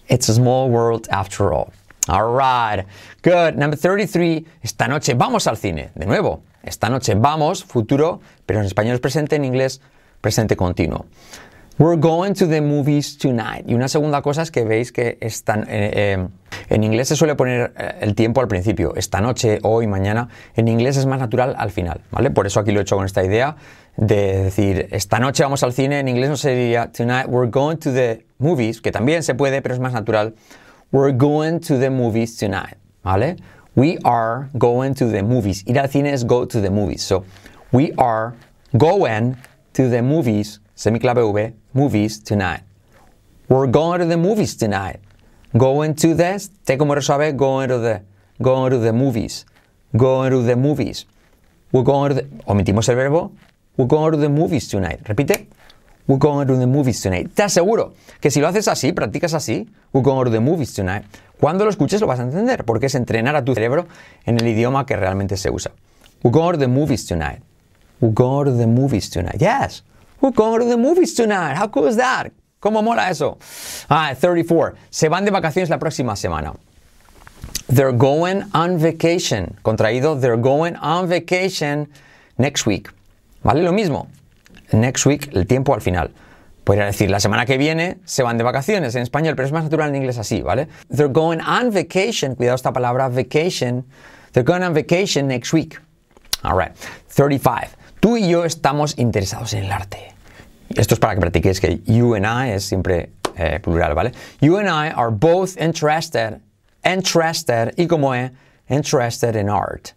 It's 0.09 0.29
a 0.29 0.35
small 0.35 0.71
world 0.71 1.07
after 1.11 1.53
all. 1.53 1.73
All 2.09 2.33
right. 2.33 2.85
Good. 3.23 3.57
Number 3.57 3.77
33. 3.77 4.45
Esta 4.65 4.89
noche 4.89 5.15
vamos 5.15 5.47
al 5.47 5.57
cine. 5.57 5.91
De 5.95 6.07
nuevo. 6.07 6.43
Esta 6.65 6.89
noche 6.89 7.15
vamos, 7.15 7.63
futuro, 7.63 8.21
pero 8.47 8.61
en 8.61 8.67
español 8.67 8.95
es 8.95 9.01
presente, 9.01 9.37
en 9.37 9.45
inglés 9.45 9.81
presente 10.21 10.57
continuo. 10.57 11.07
We're 11.81 11.97
going 11.97 12.35
to 12.35 12.47
the 12.47 12.61
movies 12.61 13.17
tonight. 13.17 13.65
Y 13.67 13.73
una 13.73 13.89
segunda 13.89 14.21
cosa 14.21 14.43
es 14.43 14.51
que 14.51 14.65
veis 14.65 14.93
que 14.93 15.17
están, 15.23 15.63
eh, 15.63 16.19
eh, 16.19 16.29
en 16.69 16.85
inglés 16.85 17.09
se 17.09 17.17
suele 17.17 17.37
poner 17.37 17.73
eh, 17.75 17.95
el 18.03 18.15
tiempo 18.15 18.43
al 18.43 18.49
principio, 18.49 18.93
esta 18.97 19.23
noche, 19.23 19.61
hoy, 19.63 19.87
mañana. 19.87 20.29
En 20.57 20.69
inglés 20.69 20.99
es 20.99 21.07
más 21.07 21.21
natural 21.21 21.55
al 21.57 21.71
final, 21.71 22.03
¿vale? 22.11 22.31
Por 22.31 22.47
eso 22.47 22.61
aquí 22.61 22.71
lo 22.71 22.81
he 22.81 22.83
hecho 22.83 22.97
con 22.97 23.07
esta 23.07 23.25
idea 23.25 23.57
de 23.97 24.43
decir, 24.43 24.89
esta 24.91 25.19
noche 25.21 25.43
vamos 25.43 25.63
al 25.63 25.73
cine. 25.73 26.01
En 26.01 26.09
inglés 26.09 26.29
no 26.29 26.37
sería 26.37 26.93
tonight 26.93 27.25
we're 27.27 27.51
going 27.51 27.79
to 27.79 27.91
the 27.91 28.27
movies, 28.37 28.83
que 28.83 28.93
también 28.93 29.23
se 29.23 29.35
puede, 29.35 29.63
pero 29.63 29.75
es 29.75 29.81
más 29.81 29.95
natural. 29.95 30.35
We're 30.93 31.17
going 31.17 31.61
to 31.61 31.79
the 31.79 31.89
movies 31.89 32.37
tonight, 32.37 32.77
¿vale? 33.03 33.37
We 33.75 33.97
are 34.05 34.51
going 34.53 34.93
to 34.97 35.09
the 35.11 35.23
movies. 35.23 35.65
Ir 35.67 35.79
al 35.79 35.89
cine 35.89 36.13
es 36.13 36.27
go 36.27 36.47
to 36.47 36.61
the 36.61 36.69
movies. 36.69 37.01
So, 37.01 37.25
we 37.73 37.95
are 37.97 38.35
going 38.77 39.37
to 39.73 39.89
the 39.89 40.03
movies, 40.03 40.61
semiclave 40.81 41.21
V, 41.35 41.53
movies 41.75 42.23
tonight. 42.23 42.63
We're 43.51 43.67
going 43.67 44.01
to 44.01 44.07
the 44.07 44.17
movies 44.17 44.57
tonight. 44.57 45.01
Going 45.55 45.95
to 45.97 46.15
the, 46.15 46.49
T 46.65 46.77
como 46.79 46.95
resuave, 46.95 47.37
going 47.37 47.69
to 47.69 47.79
the, 47.79 48.03
going 48.41 48.71
to 48.71 48.79
the 48.79 48.93
movies. 48.93 49.45
Going 49.95 50.31
to 50.31 50.43
the 50.43 50.57
movies. 50.57 51.05
We're 51.71 51.83
going 51.83 52.15
to 52.15 52.23
the, 52.23 52.23
omitimos 52.47 52.89
el 52.89 52.95
verbo. 52.95 53.33
We're 53.77 53.89
going 53.89 54.13
to 54.13 54.17
the 54.17 54.31
movies 54.31 54.69
tonight. 54.69 55.05
Repite. 55.05 55.49
We're 56.07 56.19
going 56.19 56.47
to 56.47 56.57
the 56.57 56.67
movies 56.67 57.03
tonight. 57.03 57.29
Te 57.35 57.43
aseguro 57.43 57.93
que 58.19 58.31
si 58.31 58.41
lo 58.41 58.49
haces 58.49 58.67
así, 58.67 58.93
practicas 58.93 59.35
así, 59.35 59.69
we're 59.93 60.03
going 60.03 60.25
to 60.25 60.31
the 60.31 60.41
movies 60.41 60.73
tonight, 60.73 61.05
cuando 61.39 61.65
lo 61.65 61.71
escuches 61.71 62.01
lo 62.01 62.07
vas 62.07 62.21
a 62.21 62.23
entender, 62.23 62.65
porque 62.65 62.87
es 62.87 62.95
entrenar 62.95 63.37
a 63.37 63.45
tu 63.45 63.55
cerebro 63.55 63.87
en 64.25 64.41
el 64.41 64.49
idioma 64.49 64.87
que 64.87 64.97
realmente 64.97 65.37
se 65.37 65.51
usa. 65.51 65.73
We're 66.23 66.33
going 66.33 66.55
to 66.55 66.59
the 66.59 66.69
movies 66.69 67.07
tonight. 67.07 67.43
We're 68.01 68.15
going 68.15 68.47
to 68.47 68.57
the 68.57 68.67
movies 68.67 69.11
tonight. 69.11 69.41
Yes. 69.41 69.85
We're 70.21 70.33
going 70.33 70.61
to 70.61 70.67
the 70.67 70.77
movies 70.77 71.15
tonight. 71.15 71.55
How 71.57 71.69
cool 71.69 71.87
is 71.87 71.97
that? 71.97 72.33
¿Cómo 72.61 72.83
mola 72.83 73.09
eso? 73.09 73.39
Ah, 73.89 74.15
34. 74.15 74.75
Se 74.91 75.09
van 75.09 75.25
de 75.25 75.31
vacaciones 75.31 75.71
la 75.71 75.79
próxima 75.79 76.15
semana. 76.15 76.55
They're 77.69 77.93
going 77.93 78.43
on 78.53 78.79
vacation. 78.79 79.57
Contraído, 79.63 80.21
they're 80.21 80.37
going 80.37 80.77
on 80.77 81.09
vacation 81.09 81.89
next 82.37 82.67
week. 82.67 82.91
¿Vale? 83.43 83.63
Lo 83.63 83.73
mismo. 83.73 84.09
Next 84.73 85.07
week, 85.07 85.31
el 85.35 85.47
tiempo 85.47 85.73
al 85.73 85.81
final. 85.81 86.11
Podría 86.65 86.85
decir, 86.85 87.11
la 87.11 87.19
semana 87.19 87.47
que 87.47 87.57
viene 87.57 87.99
se 88.05 88.23
van 88.23 88.37
de 88.37 88.45
vacaciones 88.45 88.95
en 88.95 89.03
español, 89.03 89.35
pero 89.35 89.47
es 89.47 89.53
más 89.53 89.65
natural 89.65 89.89
en 89.89 89.97
inglés 89.97 90.19
así, 90.19 90.43
¿vale? 90.43 90.69
They're 90.95 91.13
going 91.13 91.41
on 91.41 91.71
vacation. 91.73 92.35
Cuidado 92.35 92.57
esta 92.57 92.73
palabra 92.73 93.09
vacation. 93.09 93.87
They're 94.33 94.45
going 94.45 94.63
on 94.63 94.75
vacation 94.75 95.27
next 95.27 95.53
week. 95.55 95.81
All 96.43 96.57
right. 96.57 96.73
35. 97.09 97.71
Tú 98.01 98.17
y 98.17 98.29
yo 98.29 98.45
estamos 98.45 98.99
interesados 98.99 99.55
en 99.55 99.65
el 99.65 99.73
arte. 99.73 100.10
Esto 100.77 100.95
es 100.95 101.01
para 101.01 101.15
que 101.15 101.21
practiques 101.21 101.61
que 101.61 101.81
you 101.87 102.15
and 102.15 102.25
I 102.25 102.51
es 102.51 102.65
siempre 102.65 103.11
eh, 103.37 103.59
plural, 103.59 103.95
¿vale? 103.95 104.13
You 104.41 104.59
and 104.59 104.69
I 104.69 104.91
are 104.91 105.11
both 105.11 105.57
interested, 105.57 106.41
interested, 106.85 107.75
y 107.77 107.87
como 107.87 108.13
es, 108.13 108.31
interested 108.69 109.35
in 109.35 109.49
art. 109.49 109.95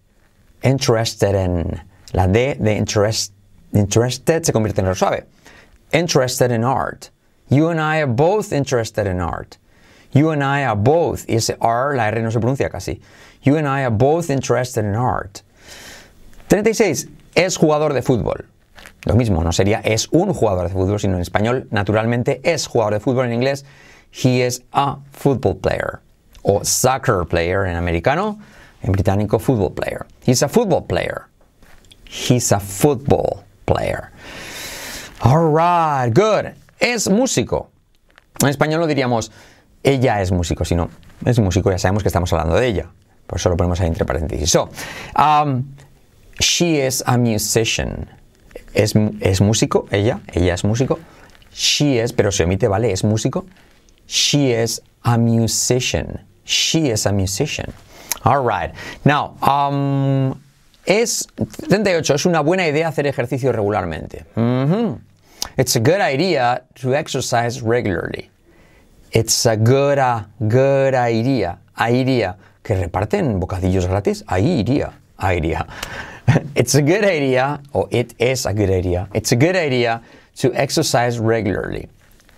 Interested 0.64 1.36
in, 1.36 1.80
la 2.14 2.28
D 2.28 2.56
de 2.56 2.76
interest, 2.76 3.34
interested 3.74 4.46
se 4.46 4.52
convierte 4.52 4.80
en 4.80 4.86
lo 4.86 4.94
suave. 4.94 5.26
Interested 5.92 6.52
in 6.52 6.64
art. 6.64 7.12
You 7.50 7.70
and 7.70 7.80
I 7.80 8.00
are 8.00 8.08
both 8.08 8.52
interested 8.52 9.06
in 9.06 9.20
art. 9.20 9.58
You 10.12 10.30
and 10.32 10.44
I 10.44 10.64
are 10.64 10.76
both, 10.76 11.26
y 11.28 11.36
ese 11.36 11.52
R, 11.62 11.96
la 11.96 12.06
R 12.06 12.22
no 12.22 12.30
se 12.30 12.40
pronuncia 12.40 12.72
casi. 12.72 13.00
You 13.44 13.58
and 13.58 13.68
I 13.68 13.84
are 13.84 13.92
both 13.92 14.30
interested 14.30 14.86
in 14.86 14.96
art. 14.96 15.44
36. 16.50 17.08
Es 17.36 17.58
jugador 17.58 17.94
de 17.94 18.02
fútbol. 18.02 18.46
Lo 19.06 19.16
mismo, 19.16 19.44
no 19.44 19.52
sería 19.52 19.80
es 19.84 20.08
un 20.12 20.34
jugador 20.34 20.68
de 20.68 20.74
fútbol, 20.74 21.00
sino 21.00 21.16
en 21.16 21.22
español, 21.22 21.68
naturalmente, 21.72 22.40
es 22.44 22.68
jugador 22.68 22.94
de 22.94 23.00
fútbol. 23.00 23.26
En 23.26 23.34
inglés, 23.34 23.66
he 24.12 24.46
is 24.46 24.64
a 24.72 25.00
football 25.12 25.58
player. 25.58 26.00
O 26.42 26.64
soccer 26.64 27.26
player 27.28 27.66
en 27.68 27.76
americano, 27.76 28.40
en 28.82 28.92
británico, 28.92 29.40
football 29.40 29.74
player. 29.74 30.06
He's 30.26 30.44
a 30.44 30.50
football 30.50 30.86
player. 30.86 31.24
He's 32.06 32.52
a 32.52 32.60
football 32.60 33.44
player. 33.66 34.12
All 35.22 35.52
right, 35.52 36.14
good. 36.14 36.54
Es 36.80 37.10
músico. 37.10 37.70
En 38.42 38.50
español 38.50 38.82
no 38.82 38.88
diríamos 38.88 39.32
ella 39.84 40.22
es 40.22 40.32
músico, 40.32 40.64
sino 40.64 40.90
es 41.26 41.40
músico, 41.40 41.70
ya 41.70 41.78
sabemos 41.78 42.04
que 42.04 42.10
estamos 42.10 42.32
hablando 42.32 42.56
de 42.56 42.68
ella. 42.68 42.90
Por 43.28 43.38
eso 43.38 43.50
lo 43.50 43.58
ponemos 43.58 43.80
ahí 43.82 43.88
entre 43.88 44.06
paréntesis. 44.06 44.50
So, 44.50 44.70
um, 45.18 45.76
she 46.40 46.86
is 46.86 47.04
a 47.06 47.18
musician. 47.18 48.10
Es, 48.74 48.94
es 49.20 49.42
músico, 49.42 49.88
ella, 49.92 50.20
ella 50.34 50.54
es 50.54 50.64
músico. 50.64 51.00
She 51.54 52.04
is, 52.04 52.14
pero 52.14 52.32
se 52.32 52.44
omite, 52.44 52.68
¿vale? 52.68 52.92
Es 52.92 53.04
músico. 53.04 53.46
She 54.08 54.64
is 54.64 54.82
a 55.04 55.18
musician. 55.18 56.26
She 56.46 56.92
is 56.92 57.06
a 57.06 57.12
musician. 57.12 57.68
All 58.24 58.44
right. 58.44 58.74
Now, 59.04 59.36
um, 59.42 60.34
es 60.86 61.28
38. 61.70 62.16
Es 62.16 62.26
una 62.26 62.42
buena 62.42 62.68
idea 62.68 62.88
hacer 62.88 63.06
ejercicio 63.08 63.52
regularmente. 63.52 64.26
Mhm. 64.36 65.00
It's 65.58 65.76
a 65.76 65.80
good 65.80 66.02
idea 66.02 66.64
to 66.82 66.94
exercise 66.96 67.62
regularly. 67.62 68.30
It's 69.12 69.46
a 69.46 69.56
good, 69.56 70.00
uh, 70.00 70.24
good 70.40 70.96
idea. 70.96 71.60
Idea. 71.78 72.38
Que 72.64 72.76
reparten 72.76 73.40
bocadillos 73.40 73.86
gratis. 73.88 74.24
Ahí 74.28 74.62
iría. 74.62 74.94
Ahí 75.18 75.38
iría. 75.38 75.68
It's 76.56 76.76
a 76.76 76.82
good 76.82 77.04
idea, 77.04 77.62
or 77.74 77.88
it 77.92 78.14
is 78.20 78.46
a 78.46 78.54
good 78.54 78.70
idea. 78.70 79.08
It's 79.14 79.32
a 79.32 79.36
good 79.36 79.56
idea 79.56 80.02
to 80.38 80.54
exercise 80.54 81.20
regularly. 81.20 81.90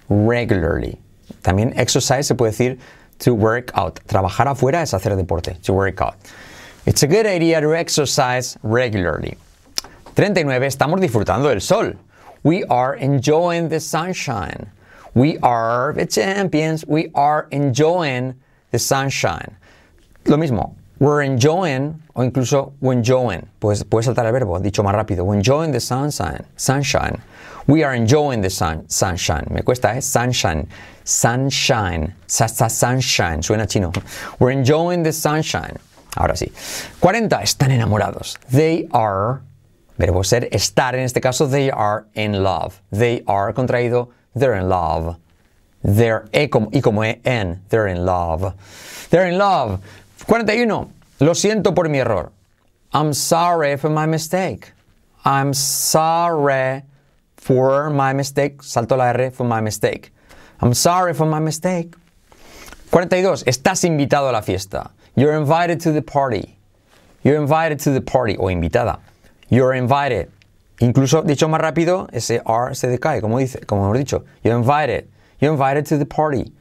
Regularly. 0.10 0.98
También 1.42 1.74
exercise 1.78 2.28
se 2.28 2.36
puede 2.36 2.52
decir 2.52 2.78
to 3.20 3.34
work 3.34 3.72
out. 3.76 4.00
Trabajar 4.08 4.48
afuera 4.48 4.82
es 4.82 4.94
hacer 4.94 5.16
deporte. 5.16 5.62
To 5.64 5.74
work 5.74 6.02
out. 6.02 6.16
It's 6.86 7.04
a 7.04 7.08
good 7.08 7.26
idea 7.26 7.62
to 7.62 7.76
exercise 7.76 8.58
regularly. 8.64 9.38
39. 10.16 10.64
Estamos 10.64 11.00
disfrutando 11.00 11.50
del 11.50 11.62
sol. 11.62 11.94
We 12.44 12.64
are 12.66 12.96
enjoying 12.96 13.70
the 13.70 13.80
sunshine. 13.80 14.70
We 15.16 15.38
are 15.40 15.94
the 15.94 16.06
champions. 16.06 16.86
We 16.86 17.10
are 17.16 17.48
enjoying 17.52 18.36
the 18.72 18.80
sunshine. 18.80 19.56
Lo 20.26 20.38
mismo. 20.38 20.76
We're 21.00 21.24
enjoying, 21.24 22.02
o 22.16 22.24
incluso 22.24 22.74
we're 22.80 22.94
enjoying. 22.94 23.48
Pues 23.60 23.84
puedes 23.84 24.06
saltar 24.06 24.26
el 24.26 24.32
verbo, 24.32 24.60
dicho 24.60 24.82
más 24.82 24.94
rápido. 24.94 25.26
We're 25.26 25.36
enjoying 25.36 25.72
the 25.72 25.80
sunshine. 25.80 26.46
Sunshine. 26.56 27.22
We 27.68 27.84
are 27.84 27.94
enjoying 27.96 28.42
the 28.42 28.50
sun, 28.50 28.88
sunshine. 28.88 29.48
Me 29.50 29.62
cuesta, 29.62 29.96
¿eh? 29.96 30.02
Sunshine. 30.02 30.68
Sunshine. 31.04 32.14
Sa, 32.28 32.48
sunshine. 32.48 33.42
Suena 33.42 33.68
chino. 33.68 33.92
We're 34.40 34.52
enjoying 34.52 35.04
the 35.04 35.12
sunshine. 35.12 35.78
Ahora 36.16 36.36
sí. 36.36 36.52
40. 37.00 37.42
Están 37.42 37.72
enamorados. 37.72 38.38
They 38.52 38.88
are, 38.92 39.42
verbo 39.98 40.24
ser, 40.24 40.48
estar 40.52 40.94
en 40.94 41.02
este 41.02 41.20
caso, 41.20 41.48
they 41.50 41.70
are 41.72 42.06
in 42.14 42.44
love. 42.44 42.82
They 42.92 43.24
are, 43.28 43.52
contraído, 43.52 44.10
they're 44.36 44.56
in 44.56 44.70
love. 44.70 45.18
They're, 45.84 46.26
e 46.32 46.48
como, 46.50 46.70
y 46.72 46.82
como 46.82 47.04
e, 47.04 47.20
en, 47.26 47.62
they're 47.70 47.88
in 47.88 48.06
love. 48.06 48.54
They're 49.10 49.28
in 49.28 49.38
love. 49.38 49.80
41. 50.28 50.90
Lo 51.20 51.36
siento 51.36 51.76
por 51.76 51.88
mi 51.88 52.00
error. 52.00 52.32
I'm 52.94 53.14
sorry 53.14 53.78
for 53.78 53.90
my 53.90 54.08
mistake. 54.08 54.74
I'm 55.24 55.54
sorry 55.54 56.84
for 57.38 57.90
my 57.90 58.14
mistake. 58.14 58.64
Salto 58.64 58.96
la 58.96 59.12
R 59.12 59.32
for 59.32 59.46
my 59.46 59.62
mistake. 59.62 60.12
I'm 60.62 60.74
sorry 60.74 61.14
for 61.14 61.26
my 61.26 61.40
mistake. 61.40 61.96
42. 62.92 63.44
Estás 63.46 63.84
invitado 63.84 64.30
a 64.30 64.32
la 64.32 64.42
fiesta. 64.42 64.92
You're 65.16 65.36
invited 65.36 65.80
to 65.82 65.92
the 65.92 66.02
party. 66.02 66.58
You're 67.24 67.38
invited 67.38 67.80
to 67.82 67.92
the 67.92 68.02
party. 68.02 68.36
O 68.38 68.46
invitada. 68.46 69.00
You're 69.50 69.74
invited. 69.74 70.32
Incluso, 70.80 71.22
dicho 71.24 71.48
más 71.48 71.62
rápido, 71.62 72.08
ese 72.12 72.42
R 72.46 72.74
se 72.74 72.88
decae, 72.88 73.22
como, 73.22 73.38
dice, 73.40 73.60
como 73.66 73.84
hemos 73.84 73.98
dicho. 73.98 74.26
You're 74.44 74.58
invited. 74.58 75.08
You're 75.40 75.54
invited 75.54 75.86
to 75.88 75.98
the 75.98 76.06
party. 76.06 76.52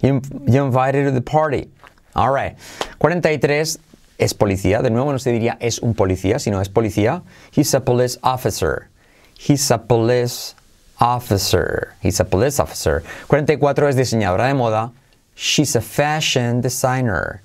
You're, 0.00 0.20
you're 0.46 0.66
invited 0.66 1.04
to 1.04 1.10
the 1.10 1.22
party. 1.22 1.70
All 2.14 2.32
right. 2.32 2.56
43 2.98 3.78
es 4.18 4.34
policía. 4.34 4.82
De 4.82 4.90
nuevo 4.90 5.12
no 5.12 5.18
se 5.18 5.32
diría 5.32 5.56
es 5.60 5.80
un 5.80 5.94
policía, 5.94 6.38
sino 6.38 6.60
es 6.60 6.68
policía. 6.68 7.22
He's 7.54 7.74
a 7.74 7.84
police 7.84 8.18
officer. 8.22 8.88
He's 9.36 9.70
a 9.70 9.78
police 9.78 10.54
officer. 11.00 11.94
He's 12.02 12.20
a 12.20 12.24
police 12.24 12.60
officer. 12.60 13.02
44 13.28 13.88
es 13.88 13.96
diseñadora 13.96 14.46
de 14.46 14.54
moda. 14.54 14.92
She's 15.36 15.74
a 15.76 15.80
fashion 15.80 16.60
designer. 16.60 17.40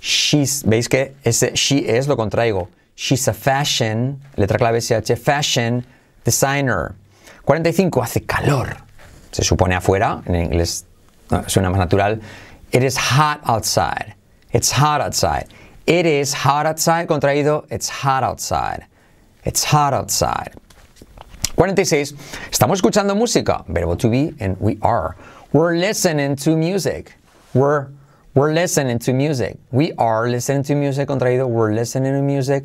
She's, 0.00 0.62
¿veis 0.64 0.88
que 0.88 1.14
ese 1.24 1.52
she 1.54 1.86
es 1.88 2.06
lo 2.06 2.16
contraigo? 2.16 2.68
She's 2.96 3.26
a 3.28 3.32
fashion, 3.32 4.20
letra 4.36 4.58
clave 4.58 4.80
SH, 4.80 5.16
fashion 5.16 5.84
designer. 6.24 6.94
45, 7.44 8.02
hace 8.02 8.22
calor. 8.22 8.76
Se 9.32 9.42
supone 9.42 9.74
afuera, 9.74 10.22
en 10.26 10.34
inglés 10.36 10.84
suena 11.46 11.70
más 11.70 11.78
natural. 11.78 12.20
It 12.72 12.84
is 12.84 12.96
hot 12.96 13.40
outside. 13.44 14.14
It's 14.52 14.70
hot 14.70 15.00
outside. 15.00 15.48
It 15.86 16.06
is 16.06 16.32
hot 16.32 16.66
outside, 16.66 17.08
contraído, 17.08 17.66
it's 17.70 17.88
hot 17.88 18.22
outside. 18.22 18.86
It's 19.44 19.64
hot 19.64 19.92
outside. 19.92 20.54
46. 21.56 22.14
Estamos 22.50 22.78
escuchando 22.80 23.16
música. 23.16 23.64
Verbo 23.66 23.96
to 23.96 24.08
be 24.08 24.32
and 24.38 24.56
we 24.60 24.78
are. 24.82 25.16
We're 25.52 25.76
listening 25.76 26.36
to 26.36 26.56
music. 26.56 27.16
We're, 27.54 27.88
we're 28.34 28.52
listening 28.52 29.00
to 29.00 29.12
music. 29.12 29.58
We 29.72 29.92
are 29.98 30.28
listening 30.28 30.62
to 30.64 30.74
music. 30.76 31.08
Contraído, 31.08 31.48
we're 31.48 31.72
listening 31.74 32.12
to 32.12 32.22
music. 32.22 32.64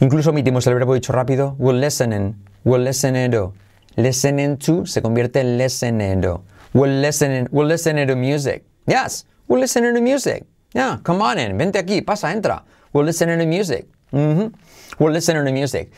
Incluso 0.00 0.30
omitimos 0.30 0.66
el 0.66 0.74
verbo 0.74 0.94
dicho 0.94 1.12
rápido. 1.12 1.56
We're 1.58 1.72
listening. 1.78 2.36
We're 2.64 2.78
listening 2.78 3.32
to. 3.32 3.52
Listening 3.96 4.56
to 4.58 4.86
se 4.86 5.00
convierte 5.00 5.40
en 5.40 5.58
listening 5.58 6.22
to. 6.22 6.42
We're 6.74 7.00
listening, 7.00 7.48
we're 7.50 7.64
listening 7.64 8.06
to 8.06 8.14
music. 8.14 8.64
Yes, 8.86 9.24
we're 9.48 9.58
listening 9.58 9.94
to 9.94 10.00
music. 10.00 10.44
Yeah, 10.74 10.98
come 11.02 11.22
on 11.22 11.38
in. 11.38 11.56
Vente 11.58 11.78
aquí, 11.78 12.04
pasa, 12.04 12.28
entra. 12.28 12.62
We're 12.92 13.04
listening 13.04 13.38
to 13.38 13.46
music. 13.46 13.86
Mhm. 14.12 14.52
We're 14.98 15.10
listening 15.12 15.44
to 15.44 15.52
music. 15.52 15.90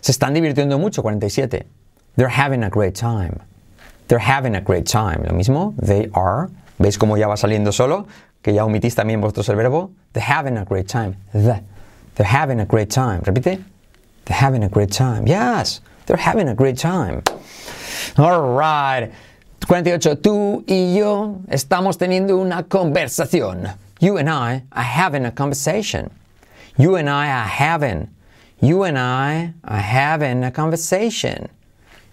Se 0.00 0.12
están 0.12 0.34
divirtiendo 0.34 0.78
mucho, 0.78 1.02
47. 1.02 1.64
They're 2.16 2.28
having 2.28 2.62
a 2.64 2.70
great 2.70 2.94
time. 2.94 3.38
They're 4.08 4.18
having 4.18 4.54
a 4.56 4.60
great 4.60 4.86
time. 4.86 5.22
Lo 5.24 5.32
mismo, 5.32 5.74
they 5.80 6.08
are. 6.14 6.48
¿Veis 6.78 6.96
cómo 6.98 7.16
ya 7.18 7.28
va 7.28 7.36
saliendo 7.36 7.72
solo? 7.72 8.06
Que 8.42 8.52
ya 8.54 8.64
omitís 8.64 8.94
también 8.94 9.20
vosotros 9.20 9.48
el 9.50 9.56
verbo. 9.56 9.90
They're 10.12 10.22
having 10.24 10.56
a 10.56 10.64
great 10.64 10.88
time. 10.88 11.16
The. 11.32 11.62
They're 12.16 12.26
having 12.26 12.60
a 12.60 12.64
great 12.64 12.90
time. 12.90 13.20
Repite. 13.22 13.62
They're 14.24 14.36
having 14.36 14.64
a 14.64 14.68
great 14.68 14.90
time. 14.90 15.26
Yes, 15.26 15.80
they're 16.06 16.16
having 16.16 16.48
a 16.48 16.54
great 16.54 16.76
time. 16.78 17.22
All 18.18 18.40
right. 18.56 19.10
48. 19.70 20.18
Tú 20.18 20.64
y 20.66 20.96
yo 20.98 21.42
estamos 21.48 21.96
teniendo 21.96 22.36
una 22.36 22.64
conversación. 22.64 23.72
You 24.00 24.18
and 24.18 24.28
I 24.28 24.64
are 24.72 24.82
having 24.82 25.24
a 25.24 25.30
conversation. 25.30 26.10
You 26.76 26.96
and 26.96 27.08
I 27.08 27.30
are 27.30 27.46
having. 27.46 28.08
You 28.60 28.82
and 28.82 28.98
I 28.98 29.54
are 29.62 29.78
having 29.80 30.42
a 30.42 30.50
conversation. 30.50 31.48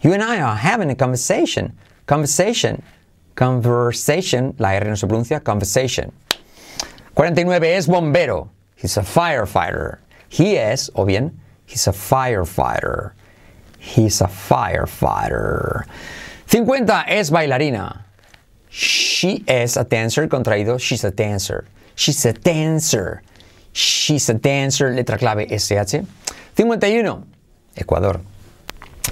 You 0.02 0.14
and 0.14 0.22
I 0.22 0.40
are 0.40 0.56
having 0.56 0.92
a 0.92 0.96
conversation. 0.96 1.76
Conversation. 2.06 2.84
Conversation. 3.34 4.54
La 4.60 4.74
R 4.74 4.86
no 4.86 4.94
se 4.94 5.08
pronuncia. 5.08 5.44
Conversation. 5.44 6.12
49 7.16 7.76
es 7.76 7.88
bombero. 7.88 8.50
He's 8.76 8.98
a 8.98 9.02
firefighter. 9.02 9.98
He 10.30 10.58
is, 10.58 10.92
o 10.94 11.06
bien, 11.06 11.40
he's 11.66 11.88
a 11.88 11.92
firefighter. 11.92 13.14
He's 13.80 14.22
a 14.22 14.28
firefighter. 14.28 15.88
50 16.48 17.06
es 17.08 17.30
bailarina. 17.30 18.04
She 18.70 19.44
is 19.48 19.76
a 19.76 19.84
dancer, 19.84 20.28
contraído. 20.28 20.80
She's 20.80 21.04
a 21.04 21.12
dancer. 21.12 21.66
She's 21.96 22.26
a 22.26 22.34
dancer. 22.34 23.22
She's 23.74 24.30
a 24.30 24.34
dancer, 24.34 24.94
letra 24.94 25.18
clave 25.18 25.52
SH. 25.52 26.06
51. 26.56 27.26
Ecuador. 27.76 28.22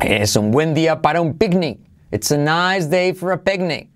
Es 0.01 0.35
un 0.37 0.51
buen 0.51 0.73
día 0.73 1.01
para 1.01 1.21
un 1.21 1.33
picnic. 1.33 1.79
It's 2.11 2.31
a 2.31 2.37
nice 2.37 2.85
day 2.85 3.11
for 3.11 3.33
a 3.33 3.37
picnic. 3.37 3.89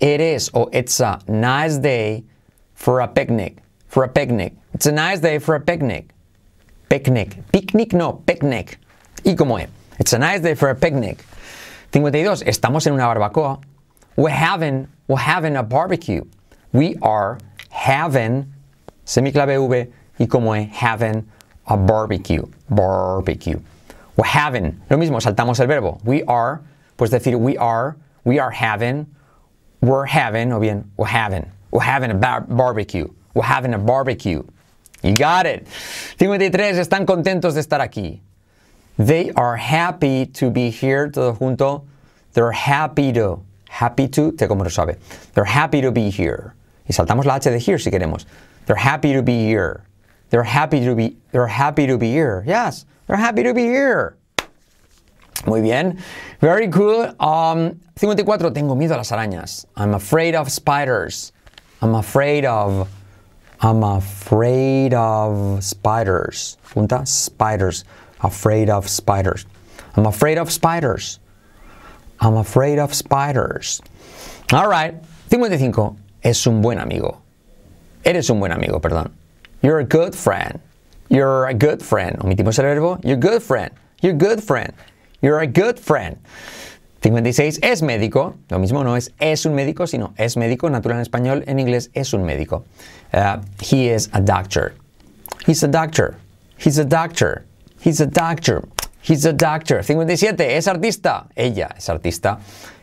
It 0.00 0.20
is, 0.20 0.50
o 0.54 0.68
it's 0.72 1.00
a 1.00 1.20
nice 1.28 1.76
day 1.76 2.24
for 2.74 3.00
a 3.00 3.08
picnic. 3.08 3.58
For 3.88 4.04
a 4.04 4.08
picnic. 4.08 4.54
It's 4.72 4.86
a 4.86 4.92
nice 4.92 5.20
day 5.20 5.38
for 5.38 5.54
a 5.54 5.60
picnic. 5.60 6.08
Picnic. 6.88 7.36
Picnic 7.52 7.92
no, 7.92 8.14
picnic. 8.26 8.78
¿Y 9.24 9.34
cómo 9.34 9.60
es? 9.62 9.68
It's 9.98 10.12
a 10.12 10.18
nice 10.18 10.40
day 10.40 10.54
for 10.54 10.70
a 10.70 10.74
picnic. 10.74 11.24
52. 12.00 12.42
Estamos 12.42 12.86
en 12.86 12.92
una 12.92 13.06
barbacoa. 13.06 13.58
We're 14.16 14.28
having, 14.28 14.86
we're 15.08 15.16
having 15.16 15.56
a 15.56 15.62
barbecue. 15.62 16.22
We 16.72 16.96
are 17.00 17.38
having, 17.70 18.52
semiclave 19.06 19.58
V, 19.66 19.90
y 20.18 20.26
como 20.26 20.52
es 20.54 20.68
having 20.76 21.26
a 21.66 21.76
barbecue. 21.76 22.42
Barbecue. 22.68 23.58
We're 24.14 24.28
having, 24.28 24.78
lo 24.90 24.98
mismo, 24.98 25.22
saltamos 25.22 25.58
el 25.60 25.68
verbo. 25.68 25.98
We 26.04 26.22
are, 26.24 26.60
pues 26.98 27.10
decir 27.10 27.38
we 27.38 27.56
are, 27.56 27.96
we 28.24 28.38
are 28.40 28.50
having, 28.50 29.06
we're 29.80 30.04
having, 30.04 30.52
o 30.52 30.60
bien, 30.60 30.90
we're 30.98 31.06
having, 31.06 31.50
we're 31.70 31.80
having 31.80 32.10
a 32.10 32.14
bar- 32.14 32.42
barbecue. 32.42 33.08
We're 33.32 33.44
having 33.44 33.72
a 33.72 33.78
barbecue. 33.78 34.42
You 35.02 35.14
got 35.14 35.46
it. 35.46 35.66
53. 36.18 36.76
Están 36.78 37.06
contentos 37.06 37.54
de 37.54 37.60
estar 37.60 37.80
aquí. 37.80 38.20
They 38.98 39.30
are 39.32 39.56
happy 39.56 40.26
to 40.26 40.50
be 40.50 40.70
here, 40.70 41.08
todo 41.10 41.34
junto. 41.34 41.84
They're 42.32 42.52
happy 42.52 43.12
to. 43.12 43.42
Happy 43.68 44.08
to, 44.08 44.32
te 44.32 44.46
como 44.46 44.64
lo 44.64 44.70
sabe. 44.70 44.96
They're 45.34 45.44
happy 45.44 45.80
to 45.82 45.92
be 45.92 46.08
here. 46.08 46.54
Y 46.88 46.94
saltamos 46.94 47.24
la 47.24 47.36
H 47.36 47.50
de 47.50 47.58
here 47.58 47.78
si 47.78 47.90
queremos. 47.90 48.24
They're 48.66 48.76
happy 48.76 49.12
to 49.12 49.22
be 49.22 49.44
here. 49.44 49.84
They're 50.30 50.42
happy 50.42 50.84
to 50.84 50.94
be, 50.94 51.16
they're 51.30 51.46
happy 51.46 51.86
to 51.86 51.98
be 51.98 52.10
here. 52.10 52.42
Yes, 52.46 52.86
they're 53.06 53.16
happy 53.16 53.42
to 53.42 53.54
be 53.54 53.64
here. 53.64 54.16
Muy 55.46 55.60
bien. 55.60 56.02
Very 56.40 56.68
cool. 56.68 57.14
Um, 57.20 57.80
54. 57.96 58.50
Tengo 58.50 58.74
miedo 58.74 58.94
a 58.94 58.96
las 58.96 59.10
arañas. 59.10 59.66
I'm 59.76 59.94
afraid 59.94 60.34
of 60.34 60.50
spiders. 60.50 61.32
I'm 61.82 61.94
afraid 61.94 62.44
of. 62.44 62.88
I'm 63.60 63.82
afraid 63.82 64.94
of 64.94 65.62
spiders. 65.62 66.56
Punta. 66.68 67.06
Spiders. 67.06 67.84
Afraid 68.20 68.70
of 68.70 68.88
spiders. 68.88 69.46
I'm 69.96 70.06
afraid 70.06 70.38
of 70.38 70.50
spiders. 70.50 71.18
I'm 72.20 72.36
afraid 72.36 72.78
of 72.78 72.94
spiders. 72.94 73.80
All 74.52 74.68
right. 74.68 74.94
55. 75.28 75.96
Es 76.22 76.46
un 76.46 76.62
buen 76.62 76.78
amigo. 76.78 77.20
Eres 78.04 78.30
un 78.30 78.40
buen 78.40 78.52
amigo, 78.52 78.80
perdón. 78.80 79.10
You're 79.62 79.80
a 79.80 79.84
good 79.84 80.14
friend. 80.14 80.60
You're 81.08 81.46
a 81.46 81.54
good 81.54 81.82
friend. 81.82 82.18
Omitimos 82.18 82.58
el 82.58 82.64
verbo. 82.64 82.98
You're 83.02 83.16
a 83.16 83.20
good 83.20 83.42
friend. 83.42 83.70
You're 84.00 84.12
a 84.12 84.16
good 84.16 84.42
friend. 84.42 84.72
You're 85.22 85.40
a 85.40 85.46
good 85.46 85.78
friend. 85.78 86.18
56 87.02 87.60
es 87.62 87.82
médico. 87.82 88.34
Lo 88.50 88.58
mismo 88.58 88.82
no 88.82 88.94
es 88.96 89.10
es 89.20 89.46
un 89.46 89.54
médico, 89.54 89.86
sino 89.86 90.12
es 90.18 90.36
médico. 90.36 90.68
Natural 90.68 90.98
en 90.98 91.02
español, 91.04 91.44
en 91.46 91.58
inglés 91.58 91.90
es 91.94 92.12
un 92.12 92.24
médico. 92.24 92.64
Uh, 93.12 93.40
he 93.60 93.88
is 93.88 94.08
a 94.12 94.20
doctor. 94.20 94.74
He's 95.46 95.62
a 95.62 95.68
doctor. 95.68 96.16
He's 96.58 96.78
a 96.78 96.84
doctor. 96.84 97.45
He's 97.86 98.00
a 98.00 98.06
doctor. 98.06 98.64
He's 99.00 99.24
a 99.26 99.32
doctor. 99.32 99.80
57 99.80 100.40
es 100.40 100.66
artista. 100.66 101.28
Ella 101.36 101.72
es 101.76 101.88
artista. 101.88 102.40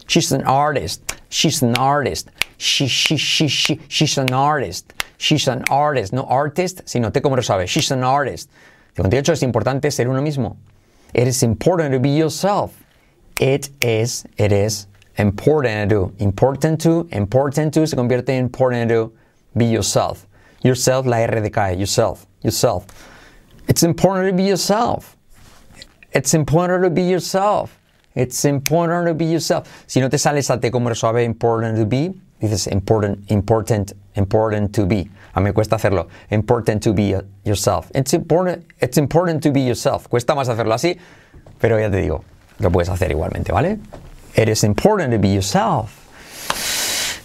She's 0.08 0.32
an 0.32 0.44
artist. 0.44 1.02
She's 1.28 1.62
an 1.62 1.76
artist. 1.76 2.30
She, 2.58 2.88
she, 2.88 3.18
she, 3.18 3.50
she, 3.50 3.82
she's 3.90 4.18
an 4.18 4.32
artist. 4.32 4.94
She's 5.18 5.50
an 5.50 5.66
artist. 5.70 6.14
No 6.14 6.24
artist, 6.24 6.84
sino 6.86 7.10
te 7.10 7.20
como 7.20 7.36
lo 7.36 7.42
sabes. 7.42 7.68
She's 7.68 7.92
an 7.92 8.02
artist. 8.02 8.50
58 8.94 9.34
es 9.34 9.44
importante 9.44 9.92
ser 9.92 10.08
uno 10.08 10.22
mismo. 10.22 10.56
It 11.14 11.28
is 11.28 11.44
important 11.44 11.92
to 11.92 12.00
be 12.00 12.12
yourself. 12.12 12.72
It 13.42 13.72
is, 13.82 14.24
it 14.38 14.54
is 14.54 14.88
important 15.18 15.90
to. 15.90 16.14
Important 16.20 16.80
to, 16.84 17.10
important 17.12 17.74
to 17.74 17.86
se 17.86 17.98
convierte 17.98 18.30
en 18.30 18.46
important 18.46 18.88
to 18.88 19.12
be 19.54 19.66
yourself. 19.66 20.26
Yourself, 20.64 21.06
la 21.06 21.18
R 21.18 21.42
decae. 21.42 21.78
Yourself, 21.78 22.26
yourself. 22.42 22.86
It's 23.68 23.84
important 23.84 24.30
to 24.30 24.34
be 24.34 24.44
yourself. 24.44 25.16
It's 26.12 26.34
important 26.34 26.84
to 26.84 26.90
be 26.90 27.04
yourself. 27.04 27.80
It's 28.16 28.46
important 28.46 29.08
to 29.08 29.14
be 29.14 29.26
yourself. 29.26 29.68
Si 29.88 30.00
no 30.00 30.10
te 30.10 30.18
sale 30.18 30.42
T 30.42 30.70
como 30.70 30.94
suave, 30.94 31.24
important 31.24 31.78
to 31.78 31.86
be, 31.86 32.14
dices 32.40 32.68
important, 32.68 33.32
important, 33.32 33.94
important 34.16 34.74
to 34.76 34.86
be. 34.86 35.10
A 35.34 35.40
mí 35.40 35.46
me 35.46 35.54
cuesta 35.54 35.78
hacerlo. 35.78 36.08
Important 36.30 36.84
to 36.84 36.94
be 36.94 37.16
yourself. 37.44 37.90
It's 37.96 38.14
important, 38.14 38.64
it's 38.80 38.98
important 38.98 39.42
to 39.44 39.52
be 39.52 39.62
yourself. 39.62 40.08
Cuesta 40.08 40.36
más 40.36 40.48
hacerlo 40.50 40.76
así, 40.76 41.00
pero 41.60 41.80
ya 41.80 41.90
te 41.90 42.02
digo, 42.02 42.24
lo 42.60 42.70
puedes 42.70 42.90
hacer 42.90 43.10
igualmente, 43.10 43.52
¿vale? 43.52 43.80
It 44.36 44.48
is 44.50 44.64
important 44.64 45.12
to 45.12 45.20
be 45.20 45.30
yourself. 45.30 46.00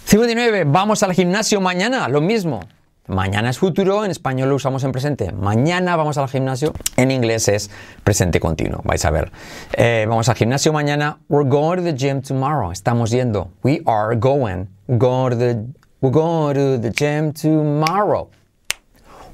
59. 0.05 0.63
Vamos 0.63 1.03
al 1.03 1.13
gimnasio 1.13 1.61
mañana. 1.61 2.07
Lo 2.07 2.19
mismo. 2.19 2.61
Mañana 3.09 3.49
es 3.49 3.57
futuro, 3.57 4.05
en 4.05 4.11
español 4.11 4.49
lo 4.49 4.55
usamos 4.55 4.83
en 4.83 4.91
presente. 4.91 5.31
Mañana 5.31 5.95
vamos 5.95 6.19
al 6.19 6.27
gimnasio, 6.29 6.73
en 6.95 7.09
inglés 7.09 7.47
es 7.47 7.71
presente 8.03 8.39
continuo. 8.39 8.81
Vais 8.83 9.03
a 9.03 9.09
ver. 9.09 9.31
Eh, 9.73 10.05
vamos 10.07 10.29
al 10.29 10.35
gimnasio 10.35 10.71
mañana. 10.71 11.17
We're 11.27 11.49
going 11.49 11.77
to 11.77 11.83
the 11.83 11.93
gym 11.93 12.21
tomorrow. 12.21 12.71
Estamos 12.71 13.09
yendo. 13.09 13.49
We 13.63 13.81
are 13.87 14.15
going. 14.15 14.67
Go 14.99 15.27
to 15.27 15.35
the, 15.35 15.65
we're 16.01 16.11
going 16.11 16.53
to 16.53 16.77
the 16.77 16.91
gym 16.91 17.33
tomorrow. 17.33 18.29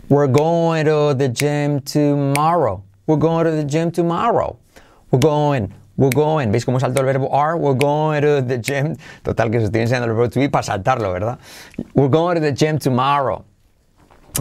We're 0.08 0.32
going 0.32 0.86
to 0.86 1.14
the 1.14 1.28
gym 1.28 1.82
tomorrow. 1.82 2.82
We're 3.08 3.18
going 3.18 3.44
to 3.44 3.52
the 3.52 3.66
gym 3.66 3.92
tomorrow. 3.92 4.58
We're 5.12 5.20
going. 5.20 5.74
We're 5.98 6.16
going. 6.16 6.50
¿Veis 6.50 6.64
cómo 6.64 6.80
salto 6.80 7.02
el 7.02 7.08
verbo 7.08 7.30
are? 7.30 7.58
We're 7.58 7.78
going 7.78 8.22
to 8.22 8.42
the 8.42 8.58
gym. 8.58 8.96
Total, 9.22 9.50
que 9.50 9.58
os 9.58 9.66
estoy 9.66 9.82
enseñando 9.82 10.06
el 10.06 10.14
verbo 10.14 10.30
to 10.30 10.40
be 10.40 10.48
para 10.48 10.64
saltarlo, 10.64 11.12
¿verdad? 11.12 11.40
We're 11.94 12.08
going 12.08 12.36
to 12.36 12.42
the 12.42 12.54
gym 12.54 12.80
tomorrow. 12.80 13.44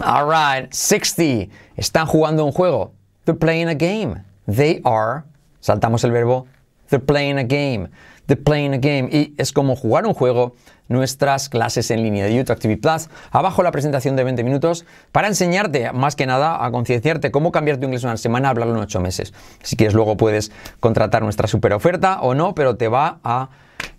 All 0.03 0.27
right, 0.27 0.71
60. 0.73 1.51
Están 1.77 2.05
jugando 2.05 2.43
un 2.43 2.51
juego. 2.51 2.93
They're 3.23 3.39
playing 3.39 3.69
a 3.69 3.73
game. 3.73 4.23
They 4.45 4.81
are. 4.83 5.23
Saltamos 5.61 6.03
el 6.03 6.11
verbo. 6.11 6.47
They're 6.89 7.03
playing 7.03 7.37
a 7.37 7.43
game. 7.43 7.89
They're 8.27 8.41
playing 8.41 8.73
a 8.73 8.77
game. 8.77 9.09
Y 9.09 9.33
es 9.37 9.53
como 9.53 9.75
jugar 9.75 10.05
un 10.05 10.13
juego. 10.13 10.55
Nuestras 10.87 11.49
clases 11.49 11.89
en 11.89 12.03
línea 12.03 12.25
de 12.25 12.35
YouTube 12.35 12.59
TV 12.59 12.77
Plus. 12.77 13.09
Abajo 13.31 13.63
la 13.63 13.71
presentación 13.71 14.15
de 14.15 14.23
20 14.23 14.43
minutos 14.43 14.85
para 15.11 15.27
enseñarte, 15.27 15.91
más 15.93 16.15
que 16.15 16.27
nada, 16.27 16.63
a 16.63 16.69
concienciarte 16.69 17.31
cómo 17.31 17.51
cambiar 17.51 17.77
tu 17.77 17.85
inglés 17.85 18.03
una 18.03 18.17
semana, 18.17 18.49
hablarlo 18.49 18.75
en 18.75 18.81
8 18.81 18.99
meses. 18.99 19.33
Si 19.63 19.75
quieres, 19.77 19.95
luego 19.95 20.15
puedes 20.15 20.51
contratar 20.79 21.23
nuestra 21.23 21.47
super 21.47 21.73
oferta 21.73 22.21
o 22.21 22.35
no, 22.35 22.53
pero 22.53 22.75
te 22.75 22.87
va 22.87 23.19
a 23.23 23.49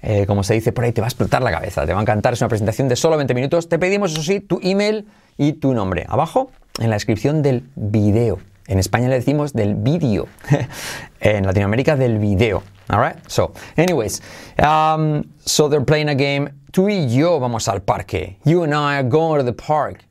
eh, 0.03 0.27
como 0.27 0.45
se 0.45 0.55
dice 0.55 0.73
por 0.73 0.85
ahí, 0.85 0.93
te 0.93 1.01
va 1.01 1.07
a 1.07 1.09
explotar 1.09 1.43
la 1.43 1.51
cabeza, 1.51 1.85
te 1.87 1.93
va 1.93 1.99
a 1.99 2.03
encantar. 2.03 2.35
Es 2.35 2.41
una 2.41 2.49
presentación 2.49 2.89
de 2.89 2.95
solo 2.95 3.17
20 3.17 3.35
minutos. 3.35 3.69
Te 3.69 3.79
pedimos, 3.79 4.13
eso 4.13 4.23
sí, 4.23 4.39
tu 4.39 4.61
email 4.63 5.07
y 5.37 5.55
tu 5.55 5.75
nombre. 5.75 6.07
Abajo, 6.09 6.51
en 6.79 6.91
la 6.91 6.97
descripción 6.97 7.43
del 7.43 7.69
video. 7.75 8.39
En 8.67 8.79
España 8.79 9.09
le 9.09 9.15
decimos 9.15 9.53
del 9.53 9.75
vídeo. 9.75 10.29
en 11.21 11.47
Latinoamérica, 11.47 11.97
del 11.97 12.19
video. 12.19 12.63
Alright? 12.89 13.17
So, 13.29 13.53
anyways, 13.77 14.21
um, 14.59 15.25
so 15.45 15.69
they're 15.69 15.85
playing 15.85 16.09
a 16.09 16.15
game. 16.15 16.51
Tú 16.73 16.89
y 16.89 17.09
yo 17.09 17.39
vamos 17.41 17.69
al 17.69 17.81
parque. 17.81 18.37
You 18.45 18.63
and 18.63 18.75
I 18.75 18.97
are 18.97 19.09
going 19.09 19.39
to 19.39 19.45
the 19.45 19.53
park. 19.53 20.05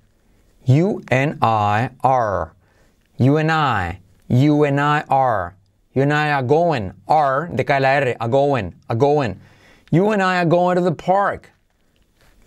You 0.66 1.04
and 1.10 1.38
I 1.42 1.90
are. 2.04 2.54
You 3.18 3.38
and 3.38 3.52
I. 3.52 4.00
You 4.28 4.64
and 4.64 4.80
I 4.80 5.04
are. 5.10 5.56
You 5.94 6.02
and 6.02 6.12
I 6.12 6.32
are 6.32 6.44
going. 6.44 6.94
Are, 7.08 7.50
decae 7.54 7.80
la 7.80 7.90
R. 7.90 8.16
Are 8.20 8.28
going. 8.28 8.74
Are 8.90 8.96
going. 8.96 9.40
You 9.92 10.12
and 10.12 10.22
I 10.22 10.42
are 10.42 10.46
going 10.46 10.76
to 10.76 10.82
the 10.82 10.92
park. 10.92 11.52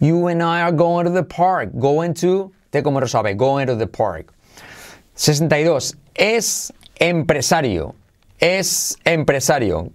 You 0.00 0.26
and 0.26 0.42
I 0.42 0.62
are 0.62 0.72
going 0.72 1.06
to 1.06 1.10
the 1.10 1.22
park. 1.22 1.70
Going 1.78 2.12
to, 2.14 2.52
te 2.70 2.82
como 2.82 3.00
lo 3.00 3.06
sabe, 3.06 3.34
going 3.34 3.66
the 3.66 3.86
park. 3.86 4.32
62. 5.14 5.96
Es 6.14 6.72
empresario. 6.96 7.94
Es 8.38 8.96
empresario. 9.04 9.90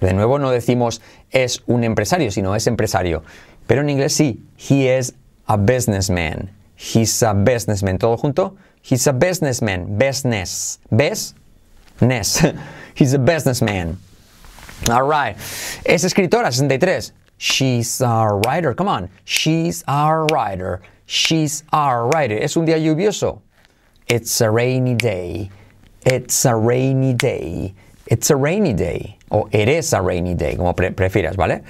De 0.00 0.12
nuevo 0.12 0.38
no 0.38 0.50
decimos 0.50 1.00
es 1.30 1.62
un 1.66 1.84
empresario, 1.84 2.30
sino 2.30 2.54
es 2.54 2.66
empresario. 2.66 3.22
Pero 3.66 3.82
en 3.82 3.90
inglés 3.90 4.14
sí. 4.14 4.42
He 4.56 4.96
is 4.96 5.14
a 5.46 5.56
businessman. 5.56 6.50
He's 6.76 7.22
a 7.22 7.32
businessman. 7.32 7.98
¿Todo 7.98 8.16
junto? 8.16 8.56
He's 8.82 9.06
a 9.06 9.12
businessman. 9.12 9.98
Business. 9.98 10.78
Business. 10.90 12.44
He's 12.94 13.14
a 13.14 13.18
businessman. 13.18 13.98
All 14.88 15.08
right. 15.08 15.36
Es 15.84 16.04
escritora, 16.04 16.52
63. 16.52 17.12
She's 17.38 18.00
a 18.00 18.40
writer. 18.44 18.74
Come 18.74 18.88
on. 18.88 19.10
She's 19.24 19.82
a 19.86 20.26
writer. 20.30 20.80
She's 21.06 21.64
a 21.72 22.02
writer. 22.12 22.42
Es 22.42 22.56
un 22.56 22.66
día 22.66 22.78
lluvioso. 22.78 23.42
It's 24.08 24.40
a 24.40 24.50
rainy 24.50 24.94
day. 24.94 25.50
It's 26.04 26.44
a 26.44 26.54
rainy 26.54 27.14
day. 27.14 27.74
It's 28.08 28.30
a 28.30 28.36
rainy 28.36 28.72
day. 28.72 29.18
O 29.30 29.48
it 29.50 29.68
is 29.68 29.92
a 29.92 30.00
rainy 30.00 30.34
day, 30.34 30.56
como 30.56 30.72
pre- 30.74 30.92
prefieras, 30.92 31.36
¿vale? 31.36 31.62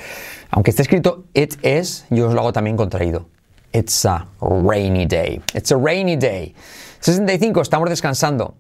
Aunque 0.52 0.70
esté 0.70 0.82
escrito 0.82 1.24
it 1.34 1.56
is, 1.64 2.04
yo 2.10 2.28
os 2.28 2.34
lo 2.34 2.40
hago 2.42 2.52
también 2.52 2.76
contraído. 2.76 3.26
It's 3.72 4.04
a 4.04 4.26
rainy 4.40 5.06
day. 5.06 5.40
It's 5.54 5.70
a 5.70 5.76
rainy 5.76 6.16
day. 6.16 6.54
65. 7.00 7.60
Estamos 7.62 7.88
descansando. 7.88 8.54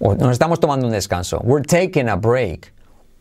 O 0.00 0.14
nos 0.14 0.32
estamos 0.38 0.60
tomando 0.60 0.86
un 0.86 0.92
descanso. 0.92 1.40
We're 1.44 1.62
taking 1.62 2.08
a 2.08 2.16
break. 2.16 2.72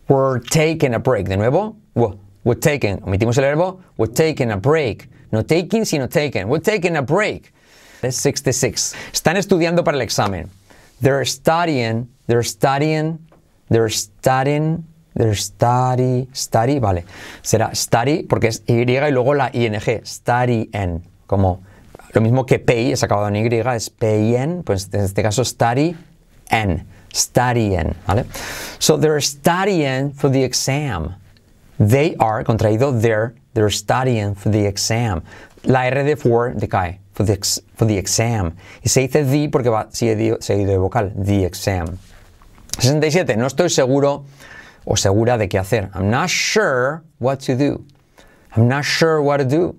We're 0.08 0.40
taking 0.40 0.94
a 0.94 1.00
break. 1.00 1.28
De 1.28 1.38
nuevo, 1.38 1.76
we're, 1.96 2.16
we're 2.44 2.60
taking. 2.60 2.98
Omitimos 3.02 3.38
el 3.38 3.44
verbo. 3.44 3.82
We're 3.98 4.12
taking 4.12 4.52
a 4.52 4.58
break. 4.58 5.10
No 5.32 5.44
taking, 5.44 5.86
sino 5.86 6.08
taken. 6.08 6.48
We're 6.48 6.62
taking 6.62 6.96
a 6.98 7.02
break. 7.02 7.54
Es 8.02 8.16
66. 8.18 8.96
Están 9.12 9.38
estudiando 9.38 9.84
para 9.84 9.98
el 9.98 10.02
examen. 10.02 10.50
They're 11.02 11.26
studying. 11.26 12.10
They're 12.28 12.44
studying. 12.44 13.20
They're 13.70 13.90
studying. 13.90 14.86
They're 15.16 15.36
study. 15.36 16.28
Study, 16.34 16.80
vale. 16.80 17.06
Será 17.42 17.76
study 17.76 18.24
porque 18.24 18.48
es 18.48 18.64
Y 18.68 18.90
y 18.90 19.12
luego 19.12 19.34
la 19.34 19.50
ING. 19.54 19.80
Studying. 20.06 21.04
Como 21.28 21.62
lo 22.14 22.22
mismo 22.22 22.46
que 22.46 22.60
pay, 22.60 22.92
es 22.92 23.04
acabado 23.04 23.28
en 23.28 23.36
Y, 23.36 23.76
es 23.76 23.90
payin. 23.90 24.64
Pues 24.64 24.90
en 24.92 25.02
este 25.02 25.22
caso 25.22 25.44
study 25.44 25.96
and 26.50 26.86
studying, 27.14 27.96
¿vale? 28.08 28.26
So 28.80 28.98
they're 28.98 29.22
studying 29.22 30.14
for 30.14 30.30
the 30.32 30.44
exam. 30.44 31.16
They 31.80 32.16
are, 32.20 32.44
contraído, 32.44 32.92
they're, 33.00 33.34
they're 33.54 33.70
studying 33.70 34.36
for 34.36 34.50
the 34.50 34.66
exam. 34.66 35.24
La 35.66 35.82
R 35.82 36.04
de 36.04 36.16
for 36.16 36.54
decae, 36.54 37.00
for 37.14 37.24
the, 37.24 37.34
ex- 37.34 37.60
for 37.76 37.86
the 37.86 37.98
exam. 37.98 38.56
Y 38.84 38.88
se 38.90 39.02
dice 39.02 39.24
the 39.24 39.50
porque 39.50 39.70
va 39.70 39.88
seguido 39.92 40.38
de 40.40 40.78
vocal, 40.78 41.12
the 41.16 41.46
exam. 41.46 41.98
67. 42.80 43.36
No 43.36 43.48
estoy 43.48 43.70
seguro 43.70 44.26
o 44.86 44.96
segura 44.96 45.38
de 45.38 45.48
qué 45.48 45.60
hacer. 45.60 45.90
I'm 45.94 46.10
not 46.10 46.30
sure 46.30 47.04
what 47.20 47.40
to 47.42 47.56
do. 47.56 47.86
I'm 48.56 48.68
not 48.68 48.86
sure 48.86 49.22
what 49.22 49.38
to 49.38 49.46
do. 49.46 49.76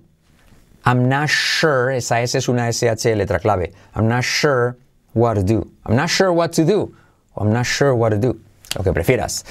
I'm 0.85 1.09
not 1.09 1.29
sure, 1.29 1.91
esa 1.91 2.21
S 2.21 2.35
es 2.35 2.47
una 2.47 2.71
SH 2.71 3.15
letra 3.15 3.39
clave. 3.39 3.71
I'm 3.95 4.07
not 4.07 4.23
sure 4.23 4.77
what 5.13 5.35
to 5.35 5.43
do. 5.43 5.69
I'm 5.85 5.95
not 5.95 6.09
sure 6.09 6.31
what 6.33 6.53
to 6.53 6.65
do. 6.65 6.95
I'm 7.37 7.51
not 7.51 7.65
sure 7.65 7.93
what 7.95 8.09
to 8.09 8.17
do. 8.17 8.39
Lo 8.75 8.83
que 8.83 8.93
prefieras. 8.93 9.43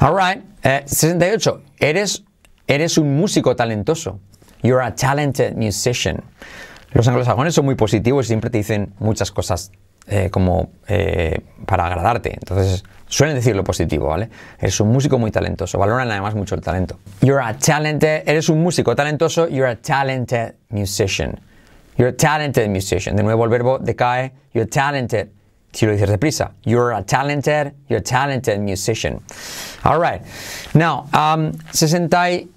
All 0.00 0.14
right. 0.14 0.42
Eh, 0.62 0.82
68. 0.86 1.60
Eres, 1.80 2.22
eres 2.66 2.98
un 2.98 3.16
músico 3.16 3.56
talentoso. 3.56 4.18
You're 4.62 4.84
a 4.84 4.94
talented 4.94 5.54
musician. 5.56 6.22
Los 6.92 7.08
anglosajones 7.08 7.54
son 7.54 7.64
muy 7.64 7.74
positivos 7.74 8.26
y 8.26 8.28
siempre 8.28 8.50
te 8.50 8.58
dicen 8.58 8.94
muchas 8.98 9.30
cosas 9.30 9.72
eh, 10.06 10.30
como 10.30 10.70
eh, 10.88 11.40
para 11.66 11.86
agradarte. 11.86 12.34
Entonces 12.34 12.84
suelen 13.06 13.36
decir 13.36 13.56
lo 13.56 13.64
positivo, 13.64 14.08
¿vale? 14.08 14.28
Eres 14.58 14.78
un 14.80 14.88
músico 14.88 15.18
muy 15.18 15.30
talentoso. 15.30 15.78
Valoran 15.78 16.10
además 16.10 16.34
mucho 16.34 16.54
el 16.54 16.60
talento. 16.60 16.98
You're 17.20 17.42
a 17.42 17.56
talented, 17.56 18.22
eres 18.26 18.48
un 18.48 18.62
músico 18.62 18.94
talentoso. 18.94 19.48
You're 19.48 19.70
a 19.70 19.76
talented 19.76 20.54
musician. 20.68 21.40
You're 21.96 22.10
a 22.10 22.16
talented 22.16 22.68
musician. 22.68 23.16
De 23.16 23.22
nuevo 23.22 23.44
el 23.44 23.50
verbo 23.50 23.78
decae. 23.78 24.32
You're 24.52 24.68
talented. 24.68 25.28
Si 25.72 25.86
lo 25.86 25.92
dices 25.92 26.10
deprisa. 26.10 26.52
You're 26.64 26.92
a 26.92 27.02
talented, 27.02 27.74
you're 27.88 28.00
a 28.00 28.02
talented 28.02 28.60
musician. 28.60 29.22
All 29.84 29.98
right. 29.98 30.22
Now, 30.74 31.08
um, 31.14 31.52
69. 31.72 32.48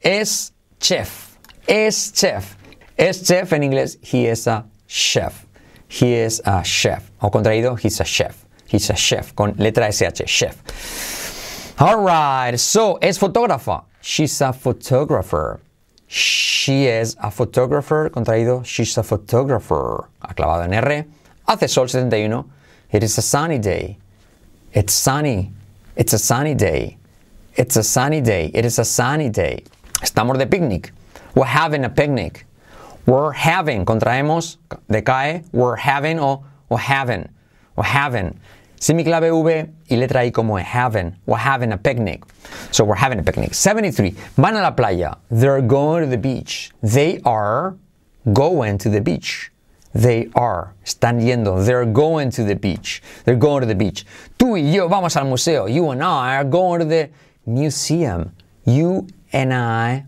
Es 0.00 0.52
chef. 0.80 1.38
Es 1.66 2.12
chef. 2.12 2.56
Es 2.96 3.22
chef 3.26 3.52
en 3.52 3.62
inglés. 3.62 3.98
He 4.02 4.26
is 4.26 4.46
a 4.46 4.64
chef. 4.86 5.46
He 5.88 6.14
is 6.14 6.42
a 6.44 6.62
chef. 6.62 7.10
O 7.22 7.30
contraído, 7.30 7.78
he's 7.78 8.00
a 8.00 8.04
chef. 8.04 8.44
He's 8.66 8.90
a 8.90 8.96
chef. 8.96 9.34
Con 9.34 9.54
letra 9.54 9.90
SH. 9.90 10.26
Chef. 10.26 11.80
All 11.80 12.02
right. 12.02 12.58
So, 12.58 12.98
es 13.00 13.18
fotógrafa. 13.18 13.84
She's 14.02 14.40
a 14.42 14.52
photographer. 14.52 15.60
She 16.06 16.86
is 16.86 17.16
a 17.20 17.30
photographer. 17.30 18.10
Contraído, 18.10 18.64
she's 18.64 18.96
a 18.98 19.02
photographer. 19.02 20.08
Aclavado 20.22 20.64
en 20.64 20.74
R. 20.74 21.06
Hace 21.48 21.66
sol 21.66 21.88
71. 21.88 22.44
It 22.92 23.02
is 23.02 23.16
a 23.16 23.22
sunny 23.22 23.58
day. 23.58 23.96
It's 24.74 24.92
sunny. 24.92 25.50
It's 25.96 26.12
a 26.12 26.18
sunny 26.18 26.54
day. 26.54 26.98
It's 27.56 27.76
a 27.76 27.82
sunny 27.82 28.20
day. 28.20 28.50
It 28.52 28.66
is 28.66 28.78
a 28.78 28.84
sunny 28.84 29.30
day. 29.30 29.64
Estamos 30.02 30.36
de 30.38 30.46
picnic. 30.46 30.92
We're 31.34 31.46
having 31.46 31.86
a 31.86 31.88
picnic. 31.88 32.44
We're 33.06 33.32
having. 33.32 33.86
Contraemos. 33.86 34.58
Decae. 34.90 35.42
We're 35.52 35.76
having 35.76 36.20
o, 36.20 36.44
o 36.70 36.76
having. 36.76 37.26
O 37.78 37.82
having. 37.82 38.38
Semiclave 38.78 39.30
V 39.30 39.72
y 39.90 39.96
letra 39.96 40.26
I 40.26 40.30
como 40.30 40.56
having. 40.56 41.16
We're 41.24 41.38
having 41.38 41.72
a 41.72 41.78
picnic. 41.78 42.24
So 42.72 42.84
we're 42.84 42.94
having 42.96 43.20
a 43.20 43.22
picnic. 43.22 43.54
73. 43.54 44.10
Van 44.36 44.54
a 44.54 44.60
la 44.60 44.72
playa. 44.72 45.16
They're 45.30 45.62
going 45.62 46.04
to 46.04 46.10
the 46.10 46.18
beach. 46.18 46.72
They 46.82 47.22
are 47.24 47.74
going 48.34 48.76
to 48.78 48.90
the 48.90 49.00
beach. 49.00 49.50
They 49.94 50.30
are. 50.34 50.74
Están 50.84 51.20
yendo. 51.20 51.64
They're 51.64 51.86
going 51.86 52.30
to 52.32 52.44
the 52.44 52.54
beach. 52.54 53.02
They're 53.24 53.36
going 53.36 53.62
to 53.62 53.66
the 53.66 53.74
beach. 53.74 54.04
Tú 54.38 54.52
y 54.52 54.72
yo 54.72 54.88
vamos 54.88 55.16
al 55.16 55.24
museo. 55.24 55.66
You 55.66 55.90
and 55.90 56.02
I 56.02 56.36
are 56.36 56.44
going 56.44 56.80
to 56.80 56.84
the 56.84 57.10
museum. 57.46 58.32
You 58.64 59.06
and 59.32 59.52
I 59.52 60.04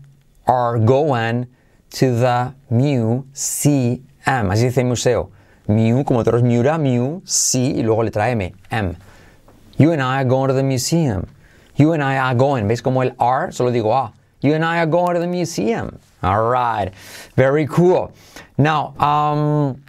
are 0.47 0.77
going 0.79 1.47
to 1.91 2.15
the 2.15 2.53
museum. 2.69 4.07
Así 4.25 4.63
dice 4.63 4.83
museo. 4.83 5.31
Mu, 5.67 6.03
como 6.03 6.23
todos 6.23 6.43
Miura, 6.43 6.77
mu, 6.77 7.21
si, 7.23 7.73
y 7.75 7.81
luego 7.81 8.03
letra 8.03 8.29
M, 8.29 8.53
M. 8.71 8.95
You 9.77 9.91
and 9.91 10.01
I 10.01 10.21
are 10.21 10.25
going 10.25 10.49
to 10.49 10.53
the 10.53 10.63
museum. 10.63 11.27
You 11.75 11.93
and 11.93 12.03
I 12.03 12.17
are 12.17 12.35
going. 12.35 12.67
¿Veis 12.67 12.81
como 12.81 13.01
el 13.01 13.15
are? 13.19 13.51
Solo 13.51 13.71
digo 13.71 13.91
ah. 13.91 14.11
You 14.41 14.53
and 14.53 14.65
I 14.65 14.79
are 14.79 14.85
going 14.85 15.15
to 15.15 15.19
the 15.19 15.27
museum. 15.27 15.97
All 16.23 16.49
right. 16.49 16.91
Very 17.35 17.67
cool. 17.67 18.11
Now, 18.57 18.93
um, 18.99 19.81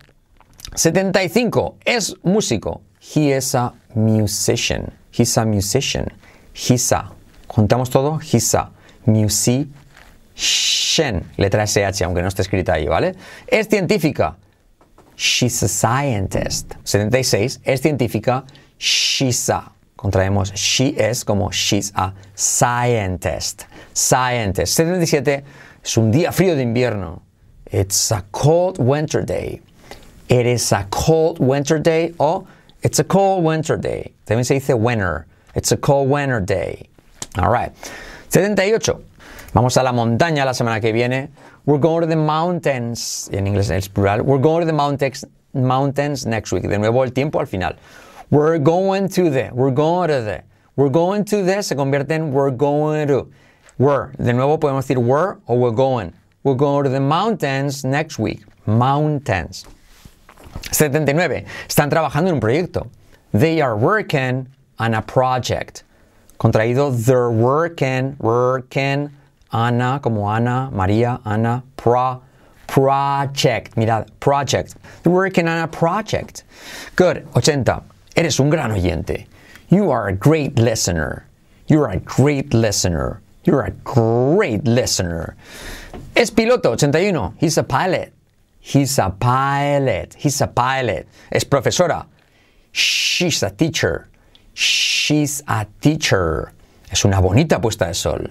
75. 0.74 1.74
Es 1.84 2.14
músico. 2.24 2.80
He 3.00 3.32
is 3.32 3.54
a 3.54 3.72
musician. 3.94 4.92
He's 5.10 5.36
a 5.36 5.44
musician. 5.44 6.08
He's 6.54 6.92
a. 6.92 7.10
Contamos 7.48 7.90
todo. 7.90 8.18
He's 8.18 8.54
a 8.54 8.70
musician. 9.06 9.74
Letra 11.36 11.66
SH, 11.66 12.04
aunque 12.04 12.22
no 12.22 12.28
esté 12.28 12.42
escrita 12.42 12.74
ahí, 12.74 12.88
¿vale? 12.88 13.14
Es 13.46 13.68
científica. 13.68 14.36
She's 15.16 15.62
a 15.62 15.68
scientist. 15.68 16.74
76. 16.84 17.60
Es 17.64 17.80
científica. 17.82 18.44
She's 18.78 19.50
a. 19.50 19.72
Contraemos 19.96 20.52
she 20.56 20.88
is 20.88 21.24
como 21.24 21.50
she's 21.52 21.92
a 21.94 22.12
scientist. 22.34 23.66
Scientist. 23.92 24.74
77. 24.74 25.44
Es 25.84 25.96
un 25.96 26.12
día 26.12 26.30
frío 26.30 26.54
de 26.54 26.62
invierno. 26.62 27.22
It's 27.66 28.12
a 28.12 28.24
cold 28.30 28.78
winter 28.78 29.24
day. 29.24 29.60
It 30.28 30.46
is 30.46 30.72
a 30.72 30.86
cold 30.90 31.40
winter 31.40 31.78
day 31.78 32.14
o 32.20 32.46
it's 32.82 33.00
a 33.00 33.04
cold 33.04 33.44
winter 33.44 33.76
day. 33.76 34.12
También 34.26 34.44
se 34.44 34.54
dice 34.54 34.74
winter. 34.74 35.26
It's 35.54 35.72
a 35.72 35.76
cold 35.76 36.08
winter 36.08 36.40
day. 36.40 36.88
All 37.38 37.50
right. 37.50 37.72
78. 38.28 38.96
Vamos 39.54 39.76
a 39.76 39.82
la 39.82 39.92
montaña 39.92 40.44
la 40.44 40.52
semana 40.52 40.80
que 40.80 40.92
viene. 40.92 41.30
We're 41.66 41.78
going 41.78 42.02
to 42.02 42.06
the 42.06 42.16
mountains. 42.16 43.28
En 43.32 43.46
inglés 43.46 43.70
es 43.70 43.88
plural. 43.88 44.22
We're 44.22 44.38
going 44.38 44.60
to 44.60 44.66
the 44.66 44.72
mountains, 44.72 45.24
mountains 45.52 46.26
next 46.26 46.52
week. 46.52 46.62
De 46.62 46.78
nuevo 46.78 47.02
el 47.04 47.10
tiempo 47.10 47.40
al 47.40 47.46
final. 47.46 47.74
We're 48.30 48.58
going 48.58 49.08
to 49.08 49.30
the. 49.30 49.50
We're 49.52 49.70
going 49.72 50.08
to 50.08 50.22
the. 50.22 50.42
We're 50.76 50.88
going 50.88 51.24
to 51.26 51.42
the 51.42 51.62
se 51.62 51.74
convierte 51.74 52.12
en 52.12 52.32
we're 52.32 52.50
going 52.50 53.08
to. 53.08 53.30
We're. 53.78 54.12
De 54.12 54.32
nuevo 54.32 54.58
podemos 54.58 54.86
decir 54.86 54.98
we're 54.98 55.38
o 55.48 55.54
we're 55.54 55.70
going. 55.70 56.12
We're 56.44 56.54
going 56.54 56.84
to 56.84 56.90
the 56.90 57.00
mountains 57.00 57.84
next 57.84 58.18
week. 58.18 58.42
Mountains. 58.66 59.64
79. 60.70 61.46
Están 61.68 61.90
trabajando 61.90 62.28
en 62.28 62.34
un 62.34 62.40
proyecto. 62.40 62.88
They 63.32 63.60
are 63.60 63.76
working 63.76 64.48
on 64.78 64.94
a 64.94 65.02
project. 65.02 65.84
Contraído, 66.38 66.92
they're 67.04 67.30
working, 67.30 68.16
working, 68.18 69.10
Ana, 69.52 70.00
como 70.02 70.26
Ana, 70.26 70.70
María, 70.72 71.20
Ana, 71.24 71.62
pro, 71.76 72.20
project. 72.66 73.76
Mirad, 73.76 74.08
project. 74.20 74.74
They're 75.02 75.12
working 75.12 75.48
on 75.48 75.62
a 75.62 75.68
project. 75.68 76.44
Good. 76.96 77.26
80. 77.36 77.82
Eres 78.16 78.40
un 78.40 78.50
gran 78.50 78.70
oyente. 78.70 79.26
You 79.68 79.90
are 79.90 80.08
a 80.08 80.12
great 80.12 80.58
listener. 80.58 81.26
You're 81.68 81.88
a 81.88 81.98
great 81.98 82.52
listener. 82.52 83.21
You're 83.44 83.62
a 83.62 83.70
great 83.84 84.64
listener. 84.66 85.36
Es 86.14 86.30
piloto, 86.30 86.72
81. 86.72 87.36
He's 87.38 87.58
a 87.58 87.64
pilot. 87.64 88.12
He's 88.60 88.98
a 88.98 89.10
pilot. 89.10 90.14
He's 90.14 90.40
a 90.40 90.46
pilot. 90.46 91.08
Es 91.30 91.44
profesora. 91.44 92.06
She's 92.70 93.42
a 93.42 93.50
teacher. 93.50 94.08
She's 94.54 95.42
a 95.48 95.66
teacher. 95.80 96.52
Es 96.90 97.04
una 97.04 97.20
bonita 97.20 97.60
puesta 97.60 97.86
de 97.86 97.94
sol. 97.94 98.30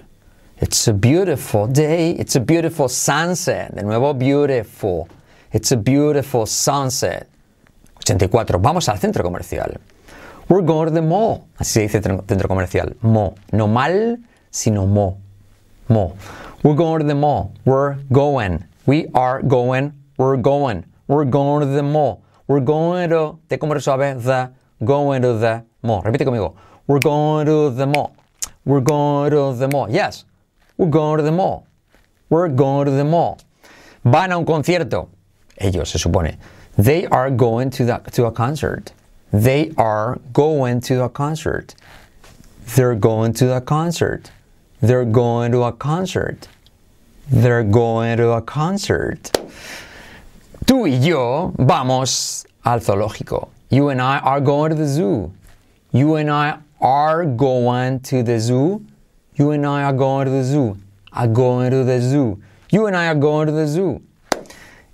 It's 0.59 0.87
a 0.87 0.93
beautiful 0.93 1.67
day. 1.67 2.11
It's 2.11 2.35
a 2.35 2.39
beautiful 2.39 2.87
sunset. 2.87 3.75
De 3.75 3.83
nuevo, 3.83 4.13
beautiful. 4.13 5.09
It's 5.51 5.71
a 5.71 5.77
beautiful 5.77 6.45
sunset. 6.45 7.27
84. 7.97 8.59
Vamos 8.59 8.87
al 8.87 8.97
centro 8.97 9.23
comercial. 9.23 9.75
We're 10.47 10.61
going 10.61 10.87
to 10.87 10.93
the 10.93 11.01
mall. 11.01 11.47
Así 11.59 11.89
se 11.89 11.99
dice 11.99 12.01
centro 12.27 12.47
comercial. 12.47 12.95
Mo. 13.01 13.35
No 13.51 13.67
mal, 13.67 14.17
sino 14.51 14.85
mo. 14.85 15.17
Mo. 15.89 16.15
We're 16.63 16.75
going 16.75 17.01
to 17.01 17.07
the 17.07 17.15
mall. 17.15 17.53
We're 17.65 17.95
going. 18.11 18.63
We 18.85 19.07
are 19.15 19.41
going. 19.41 19.93
We're 20.17 20.37
going. 20.37 20.85
We're 21.07 21.25
going 21.25 21.61
to 21.61 21.73
the 21.73 21.83
mall. 21.83 22.23
We're 22.47 22.59
going 22.59 23.09
to. 23.09 23.39
Te 23.49 23.57
como 23.57 23.73
suave. 23.79 24.21
The. 24.23 24.51
Going 24.83 25.21
to 25.23 25.33
the 25.33 25.63
mall. 25.81 26.03
Repite 26.03 26.25
conmigo. 26.25 26.55
We're 26.87 26.99
going 26.99 27.45
to 27.45 27.69
the 27.69 27.87
mall. 27.87 28.15
We're 28.65 28.81
going 28.81 29.31
to 29.31 29.53
the 29.57 29.67
mall. 29.67 29.89
Yes. 29.89 30.25
We're 30.77 30.89
going 30.89 31.17
to 31.17 31.23
the 31.23 31.31
mall. 31.31 31.67
We're 32.29 32.47
going 32.49 32.85
to 32.85 32.91
the 32.91 33.03
mall. 33.03 33.39
Van 34.03 34.31
a 34.31 34.37
un 34.37 34.45
concierto. 34.45 35.09
Ellos, 35.59 35.89
se 35.89 35.99
supone. 35.99 36.37
They 36.77 37.05
are 37.05 37.29
going 37.29 37.69
to, 37.71 37.85
the, 37.85 37.97
to 38.13 38.25
a 38.25 38.31
concert. 38.31 38.93
They 39.31 39.71
are 39.77 40.19
going 40.33 40.81
to 40.81 41.03
a 41.03 41.09
concert. 41.09 41.75
They're 42.75 42.95
going 42.95 43.33
to 43.33 43.55
a 43.55 43.61
concert. 43.61 44.31
They're 44.81 45.05
going 45.05 45.51
to 45.51 45.63
a 45.63 45.71
concert. 45.71 46.47
They're 47.29 47.63
going 47.63 48.17
to 48.17 48.31
a 48.31 48.41
concert. 48.41 49.31
Tú 50.65 50.83
y 50.89 50.97
yo 50.99 51.53
vamos 51.57 52.45
al 52.65 52.79
zoológico. 52.79 53.49
You 53.69 53.89
and 53.89 54.01
I 54.01 54.19
are 54.19 54.41
going 54.41 54.71
to 54.71 54.75
the 54.75 54.87
zoo. 54.87 55.31
You 55.91 56.15
and 56.15 56.29
I 56.29 56.57
are 56.81 57.25
going 57.25 57.99
to 58.01 58.23
the 58.23 58.39
zoo. 58.39 58.83
You 59.35 59.51
and 59.51 59.65
I 59.65 59.83
are 59.83 59.93
going 59.93 60.25
to 60.25 60.31
the 60.31 60.43
zoo. 60.43 60.77
Are 61.13 61.27
going 61.27 61.71
to 61.71 61.83
the 61.83 62.01
zoo. 62.01 62.41
You 62.71 62.87
and 62.87 62.95
I 62.95 63.07
are 63.07 63.15
going 63.15 63.47
to 63.47 63.53
the 63.53 63.67
zoo. 63.67 64.01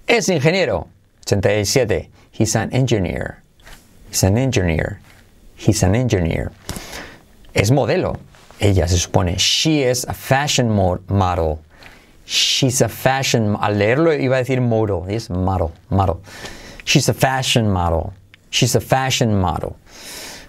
Es 0.07 0.27
ingeniero. 0.29 0.87
87. 1.25 2.07
He's 2.31 2.55
an 2.55 2.71
engineer. 2.71 3.41
He's 4.09 4.23
an 4.23 4.37
engineer. 4.37 4.99
He's 5.55 5.83
an 5.83 5.95
engineer. 5.95 6.51
Es 7.55 7.71
modelo. 7.71 8.19
Ella 8.59 8.87
se 8.87 8.97
supone. 8.97 9.37
She 9.37 9.83
is 9.83 10.05
a 10.05 10.13
fashion 10.13 10.69
model. 10.69 11.61
She's 12.25 12.81
a 12.81 12.89
fashion. 12.89 13.55
Al 13.59 13.75
leerlo 13.75 14.11
iba 14.13 14.37
a 14.37 14.43
decir 14.43 14.61
model. 14.61 15.05
Es 15.07 15.29
model. 15.29 15.71
Model. 15.89 16.21
She's 16.83 17.07
a 17.09 17.13
fashion 17.13 17.69
model. 17.69 18.13
She's 18.49 18.75
a 18.75 18.81
fashion 18.81 19.39
model. 19.39 19.75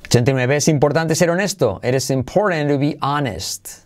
89. 0.05 0.51
Es 0.57 0.69
importante 0.69 1.15
ser 1.15 1.29
honesto. 1.31 1.81
It 1.83 1.95
is 1.95 2.11
important 2.11 2.71
to 2.71 2.79
be 2.79 2.97
honest. 3.03 3.85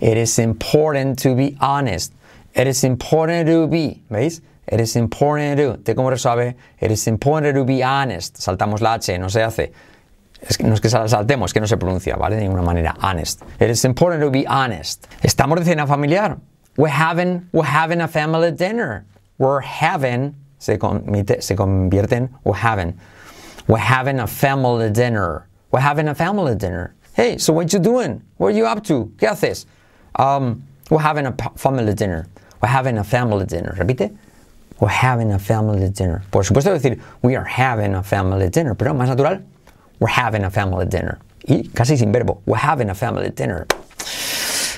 It 0.00 0.16
is 0.16 0.38
important 0.38 1.18
to 1.18 1.34
be 1.34 1.56
honest. 1.60 2.14
It 2.54 2.66
is 2.66 2.84
important 2.84 3.48
to 3.48 3.66
be. 3.68 4.02
¿Veis? 4.10 4.40
It 4.66 4.80
is 4.80 4.96
important 4.96 5.58
to. 5.58 5.76
¿Te 5.76 5.94
cómo 5.94 6.10
resuelve? 6.10 6.54
It 6.80 6.90
is 6.90 7.06
important 7.06 7.54
to 7.56 7.64
be 7.64 7.82
honest. 7.82 8.36
Saltamos 8.36 8.80
la 8.80 8.94
H, 8.94 9.18
no 9.18 9.28
se 9.28 9.42
hace. 9.42 9.72
Es 10.42 10.56
que 10.56 10.64
no 10.64 10.74
es 10.74 10.80
que 10.80 10.88
saltemos, 10.88 11.50
es 11.50 11.54
que 11.54 11.60
no 11.60 11.66
se 11.66 11.76
pronuncia, 11.76 12.16
¿vale? 12.16 12.36
De 12.36 12.42
ninguna 12.42 12.62
manera. 12.62 12.94
Honest. 13.02 13.42
It 13.60 13.70
is 13.70 13.84
important 13.84 14.22
to 14.22 14.30
be 14.30 14.46
honest. 14.46 15.06
Estamos 15.22 15.58
de 15.58 15.64
cena 15.64 15.86
familiar. 15.86 16.38
We're 16.76 16.88
having, 16.88 17.48
we're 17.52 17.68
having 17.68 18.00
a 18.00 18.08
family 18.08 18.50
dinner. 18.52 19.04
We're 19.38 19.60
having, 19.60 20.34
se, 20.58 20.78
convierte, 20.78 21.42
se 21.42 21.56
convierte 21.56 22.12
en 22.12 22.30
we're 22.44 22.54
having. 22.54 22.98
We're 23.68 23.78
having 23.78 24.20
a 24.20 24.26
family 24.26 24.90
dinner. 24.90 25.46
We're 25.70 25.80
having 25.80 26.08
a 26.08 26.14
family 26.14 26.54
dinner. 26.54 26.94
Hey, 27.14 27.38
so 27.38 27.52
what 27.52 27.72
you 27.72 27.78
doing? 27.78 28.22
What 28.38 28.48
are 28.54 28.56
you 28.56 28.66
up 28.66 28.82
to? 28.84 29.12
¿Qué 29.18 29.28
haces? 29.28 29.66
Um, 30.16 30.62
we're 30.90 31.00
having 31.00 31.26
a 31.26 31.34
family 31.56 31.94
dinner. 31.94 32.26
We're 32.62 32.68
having 32.68 32.98
a 32.98 33.04
family 33.04 33.46
dinner. 33.46 33.74
Repite. 33.78 34.16
We're 34.80 34.88
having 34.88 35.32
a 35.32 35.38
family 35.38 35.88
dinner. 35.90 36.22
Por 36.30 36.42
supuesto 36.42 36.72
decir, 36.72 36.98
we 37.22 37.36
are 37.36 37.44
having 37.44 37.94
a 37.94 38.02
family 38.02 38.48
dinner, 38.48 38.74
pero 38.74 38.94
más 38.94 39.08
natural, 39.08 39.42
we're 40.00 40.08
having 40.08 40.44
a 40.44 40.50
family 40.50 40.86
dinner. 40.86 41.20
Y 41.46 41.68
casi 41.74 41.96
sin 41.96 42.12
verbo, 42.12 42.42
we're 42.46 42.56
having 42.56 42.90
a 42.90 42.94
family 42.94 43.30
dinner. 43.30 43.66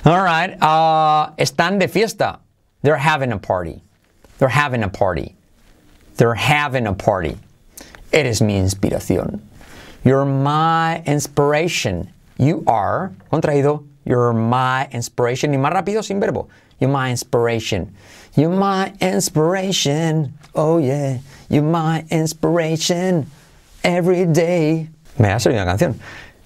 All 0.05 0.21
right, 0.23 0.51
uh, 0.61 1.33
están 1.39 1.79
de 1.79 1.89
fiesta. 1.89 2.41
They're 2.83 2.97
having 2.97 3.33
a 3.33 3.39
party. 3.39 3.83
They're 4.39 4.49
having 4.49 4.83
a 4.83 4.89
party. 4.89 5.37
They're 6.17 6.35
having 6.35 6.87
a 6.87 6.93
party. 6.93 7.39
Eres 8.13 8.43
mi 8.43 8.55
inspiración. 8.55 9.41
You're 10.05 10.25
my 10.25 11.03
inspiration. 11.07 12.13
You 12.37 12.65
are, 12.67 13.13
contraído, 13.33 13.87
you're 14.05 14.33
my 14.33 14.89
inspiration. 14.91 15.53
Y 15.53 15.59
más 15.59 15.73
rápido, 15.73 16.03
sin 16.03 16.21
verbo. 16.21 16.49
You're 16.81 16.91
my 16.91 17.11
inspiration. 17.11 17.95
You're 18.35 18.51
my 18.51 18.93
inspiration. 19.01 20.35
Oh 20.55 20.79
yeah. 20.79 21.19
You're 21.49 21.63
my 21.63 22.05
inspiration. 22.11 23.31
Every 23.85 24.27
day. 24.27 24.89
Me 25.19 25.29
ha 25.29 25.39
salido 25.39 25.63
una 25.63 25.71
canción. 25.71 25.97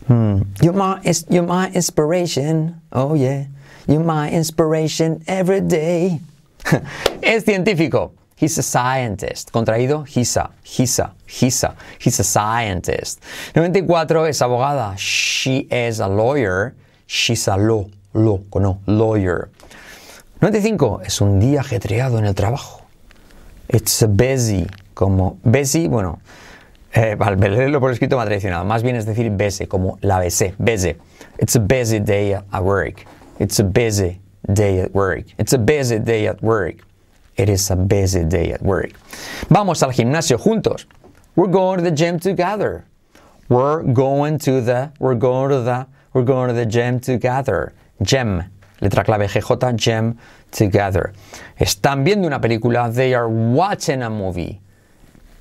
Hmm. 0.08 0.42
You're, 0.62 0.72
my, 0.72 1.00
you're 1.28 1.46
my 1.46 1.70
inspiration. 1.74 2.80
Oh 2.92 3.14
yeah. 3.14 3.46
You're 3.88 4.04
my 4.04 4.30
inspiration 4.30 5.22
every 5.26 5.60
day. 5.60 6.20
es 7.22 7.44
científico. 7.44 8.12
He's 8.36 8.58
a 8.58 8.62
scientist. 8.62 9.50
Contraído, 9.50 10.06
he's 10.06 10.36
a, 10.36 10.50
he's 10.62 10.98
a, 10.98 11.14
he's 11.26 11.64
a, 11.64 11.74
he's 11.98 12.20
a 12.20 12.24
scientist. 12.24 13.22
94 13.54 14.26
es 14.26 14.42
abogada. 14.42 14.94
She 14.98 15.60
is 15.70 16.00
a 16.00 16.08
lawyer. 16.08 16.74
She's 17.06 17.48
a 17.48 17.56
law, 17.56 17.88
law, 18.12 18.40
no, 18.54 18.80
lawyer. 18.86 19.48
95 20.42 21.00
es 21.06 21.20
un 21.22 21.40
día 21.40 21.60
ajetreado 21.60 22.18
en 22.18 22.26
el 22.26 22.34
trabajo. 22.34 22.82
It's 23.68 24.02
a 24.02 24.06
busy, 24.06 24.66
como 24.94 25.38
busy, 25.42 25.88
bueno, 25.88 26.20
eh, 26.96 27.16
al 27.20 27.38
leerlo 27.38 27.78
por 27.78 27.92
escrito 27.92 28.16
me 28.16 28.22
ha 28.22 28.26
traicionado. 28.26 28.64
Más 28.64 28.82
bien 28.82 28.96
es 28.96 29.04
decir 29.04 29.30
busy, 29.30 29.66
como 29.66 29.98
la 30.00 30.18
besé, 30.18 30.54
busy. 30.58 30.96
It's 31.38 31.54
a 31.54 31.60
busy 31.60 32.00
day 32.00 32.32
at 32.32 32.62
work. 32.62 33.04
It's 33.38 33.60
a 33.60 33.64
busy 33.64 34.18
day 34.50 34.80
at 34.80 34.94
work. 34.94 35.26
It's 35.38 35.52
a 35.52 35.58
busy 35.58 35.98
day 35.98 36.26
at 36.26 36.42
work. 36.42 36.76
It 37.36 37.50
is 37.50 37.70
a 37.70 37.76
busy 37.76 38.24
day 38.24 38.52
at 38.52 38.62
work. 38.62 38.92
Vamos 39.50 39.82
al 39.82 39.90
gimnasio 39.90 40.38
juntos. 40.38 40.86
We're 41.36 41.48
going 41.48 41.76
to 41.78 41.84
the 41.84 41.90
gym 41.90 42.18
together. 42.18 42.86
We're 43.50 43.82
going 43.82 44.38
to 44.38 44.62
the, 44.62 44.90
we're 44.98 45.14
going 45.14 45.50
to 45.50 45.60
the, 45.60 45.86
we're 46.14 46.24
going 46.24 46.48
to 46.48 46.54
the 46.54 46.64
gym 46.64 46.98
together. 46.98 47.74
Gym, 48.00 48.42
letra 48.80 49.04
clave 49.04 49.28
GJ, 49.28 49.76
gym 49.76 50.18
together. 50.50 51.12
Están 51.60 52.04
viendo 52.04 52.26
una 52.26 52.40
película. 52.40 52.90
They 52.90 53.12
are 53.12 53.28
watching 53.28 54.02
a 54.02 54.08
movie. 54.08 54.62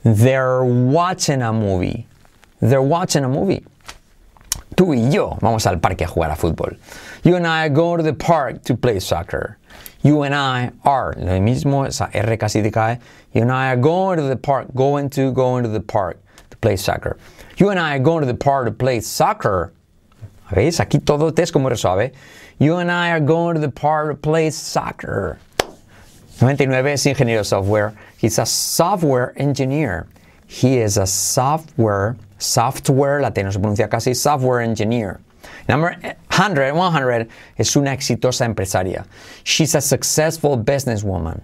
They're 0.05 0.63
watching 0.63 1.41
a 1.41 1.51
movie. 1.51 2.05
They're 2.61 2.79
watching 2.79 3.23
a 3.23 3.27
movie. 3.27 3.65
Tú 4.75 4.93
y 4.93 5.09
yo 5.11 5.35
vamos 5.41 5.65
al 5.65 5.79
parque 5.79 6.01
a 6.01 6.07
jugar 6.07 6.29
a 6.31 6.35
fútbol. 6.35 6.77
You 7.23 7.37
and 7.37 7.47
I 7.47 7.69
go 7.69 7.97
to 7.97 8.03
the 8.03 8.13
park 8.13 8.63
to 8.65 8.75
play 8.77 8.99
soccer. 8.99 9.57
You 10.03 10.21
and 10.21 10.35
I 10.35 10.71
are, 10.83 11.15
lo 11.17 11.39
mismo, 11.39 11.87
esa 11.87 12.11
R 12.13 12.37
casi 12.37 12.61
decae. 12.61 12.99
You 13.33 13.41
and 13.41 13.51
I 13.51 13.71
are 13.73 13.77
going 13.77 14.17
to 14.17 14.23
the 14.23 14.35
park, 14.35 14.67
going 14.75 15.09
to, 15.09 15.31
going 15.31 15.63
to 15.63 15.69
the 15.69 15.79
park 15.79 16.19
to 16.51 16.57
play 16.57 16.75
soccer. 16.75 17.17
You 17.57 17.69
and 17.69 17.79
I 17.79 17.95
are 17.95 17.99
going 17.99 18.21
to 18.21 18.27
the 18.27 18.37
park 18.37 18.67
to 18.67 18.71
play 18.71 18.99
soccer. 18.99 19.73
¿Veis? 20.51 20.79
Aquí 20.79 21.03
todo 21.03 21.31
es 21.35 21.49
como 21.49 21.67
resuave. 21.67 22.13
You 22.59 22.75
and 22.75 22.91
I 22.91 23.09
are 23.09 23.19
going 23.19 23.55
to 23.55 23.59
the 23.59 23.71
park 23.71 24.11
to 24.11 24.15
play 24.15 24.51
soccer. 24.51 25.39
99 26.39 26.93
es 26.93 27.05
ingeniero 27.05 27.43
software. 27.43 27.97
He's 28.25 28.39
a 28.39 28.45
software 28.47 29.33
engineer. 29.37 30.07
He 30.47 30.79
is 30.79 30.97
a 30.97 31.05
software, 31.05 32.15
software, 32.39 33.21
la 33.21 33.29
T 33.29 33.43
no 33.43 33.51
se 33.51 33.59
pronuncia 33.59 33.87
casi, 33.87 34.15
software 34.15 34.61
engineer. 34.61 35.19
Number 35.69 35.95
100, 36.31 36.55
100 36.55 37.29
es 37.55 37.75
una 37.75 37.93
exitosa 37.93 38.45
empresaria. 38.45 39.05
She's 39.43 39.75
a 39.75 39.81
successful 39.81 40.57
businesswoman. 40.57 41.39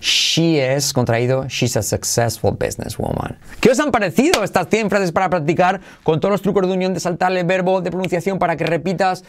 She 0.00 0.58
is, 0.58 0.92
contraído, 0.92 1.48
she's 1.48 1.76
a 1.76 1.82
successful 1.82 2.50
businesswoman. 2.50 3.38
¿Qué 3.60 3.70
os 3.70 3.78
han 3.78 3.92
parecido 3.92 4.42
estas 4.42 4.66
100 4.68 4.90
frases 4.90 5.12
para 5.12 5.30
practicar 5.30 5.80
con 6.02 6.18
todos 6.18 6.32
los 6.32 6.42
trucos 6.42 6.66
de 6.66 6.72
unión 6.72 6.92
de 6.92 6.98
saltarle 6.98 7.38
el 7.38 7.46
verbo 7.46 7.82
de 7.82 7.90
pronunciación 7.92 8.40
para 8.40 8.56
que 8.56 8.66
repitas? 8.66 9.22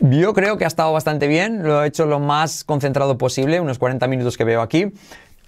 Yo 0.00 0.32
creo 0.34 0.58
que 0.58 0.64
ha 0.64 0.68
estado 0.68 0.92
bastante 0.92 1.28
bien, 1.28 1.62
lo 1.62 1.84
he 1.84 1.86
hecho 1.86 2.04
lo 2.06 2.18
más 2.18 2.64
concentrado 2.64 3.16
posible, 3.16 3.60
unos 3.60 3.78
40 3.78 4.06
minutos 4.08 4.36
que 4.36 4.42
veo 4.42 4.60
aquí. 4.60 4.92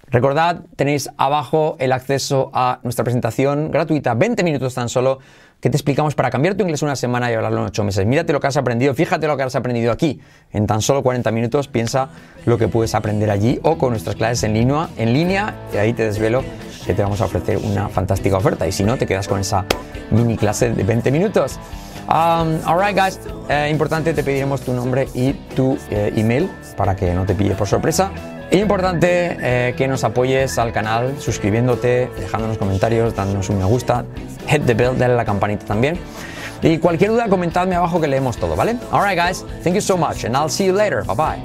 Recordad, 0.09 0.61
tenéis 0.77 1.09
abajo 1.17 1.75
el 1.79 1.91
acceso 1.91 2.49
a 2.53 2.79
nuestra 2.83 3.03
presentación 3.03 3.71
gratuita, 3.71 4.13
20 4.13 4.41
minutos 4.43 4.73
tan 4.73 4.87
solo, 4.87 5.19
que 5.59 5.69
te 5.69 5.75
explicamos 5.75 6.15
para 6.15 6.29
cambiar 6.29 6.55
tu 6.55 6.63
inglés 6.63 6.81
una 6.81 6.95
semana 6.95 7.29
y 7.29 7.33
hablarlo 7.33 7.59
en 7.59 7.65
8 7.65 7.83
meses. 7.83 8.05
Mírate 8.05 8.31
lo 8.31 8.39
que 8.39 8.47
has 8.47 8.55
aprendido, 8.55 8.93
fíjate 8.93 9.27
lo 9.27 9.35
que 9.35 9.43
has 9.43 9.55
aprendido 9.55 9.91
aquí. 9.91 10.21
En 10.53 10.65
tan 10.65 10.81
solo 10.81 11.03
40 11.03 11.29
minutos 11.31 11.67
piensa 11.67 12.09
lo 12.45 12.57
que 12.57 12.69
puedes 12.69 12.95
aprender 12.95 13.29
allí 13.29 13.59
o 13.63 13.77
con 13.77 13.89
nuestras 13.89 14.15
clases 14.15 14.43
en 14.43 14.53
línea, 14.53 14.89
en 14.97 15.13
línea 15.13 15.55
y 15.73 15.77
ahí 15.77 15.93
te 15.93 16.03
desvelo 16.03 16.43
que 16.85 16.93
te 16.93 17.01
vamos 17.01 17.19
a 17.19 17.25
ofrecer 17.25 17.57
una 17.57 17.89
fantástica 17.89 18.37
oferta. 18.37 18.65
Y 18.65 18.71
si 18.71 18.83
no, 18.83 18.97
te 18.97 19.05
quedas 19.05 19.27
con 19.27 19.41
esa 19.41 19.65
mini 20.11 20.37
clase 20.37 20.71
de 20.71 20.83
20 20.83 21.11
minutos. 21.11 21.59
Um, 22.07 22.59
alright, 22.65 22.95
guys. 22.95 23.19
Eh, 23.49 23.67
importante, 23.69 24.13
te 24.13 24.23
pediremos 24.23 24.61
tu 24.61 24.71
nombre 24.71 25.09
y 25.13 25.33
tu 25.33 25.77
eh, 25.89 26.13
email 26.15 26.49
para 26.77 26.95
que 26.95 27.13
no 27.13 27.25
te 27.25 27.35
pille 27.35 27.55
por 27.55 27.67
sorpresa. 27.67 28.09
Es 28.49 28.61
importante 28.61 29.37
eh, 29.41 29.73
que 29.77 29.87
nos 29.87 30.03
apoyes 30.05 30.57
al 30.57 30.71
canal 30.71 31.15
suscribiéndote, 31.19 32.09
dejándonos 32.17 32.57
comentarios, 32.57 33.13
dándonos 33.13 33.49
un 33.49 33.59
me 33.59 33.65
gusta, 33.65 34.05
hit 34.47 34.65
the 34.65 34.73
bell, 34.73 34.97
dale 34.97 35.13
a 35.13 35.17
la 35.17 35.25
campanita 35.25 35.65
también. 35.65 35.99
Y 36.61 36.77
cualquier 36.77 37.11
duda, 37.11 37.27
comentadme 37.27 37.75
abajo 37.75 37.99
que 37.99 38.07
leemos 38.07 38.37
todo, 38.37 38.55
¿vale? 38.55 38.77
Alright, 38.91 39.19
guys, 39.19 39.45
thank 39.63 39.75
you 39.75 39.81
so 39.81 39.97
much, 39.97 40.23
and 40.23 40.35
I'll 40.35 40.49
see 40.49 40.65
you 40.65 40.73
later. 40.73 41.03
Bye 41.03 41.15
bye. 41.15 41.37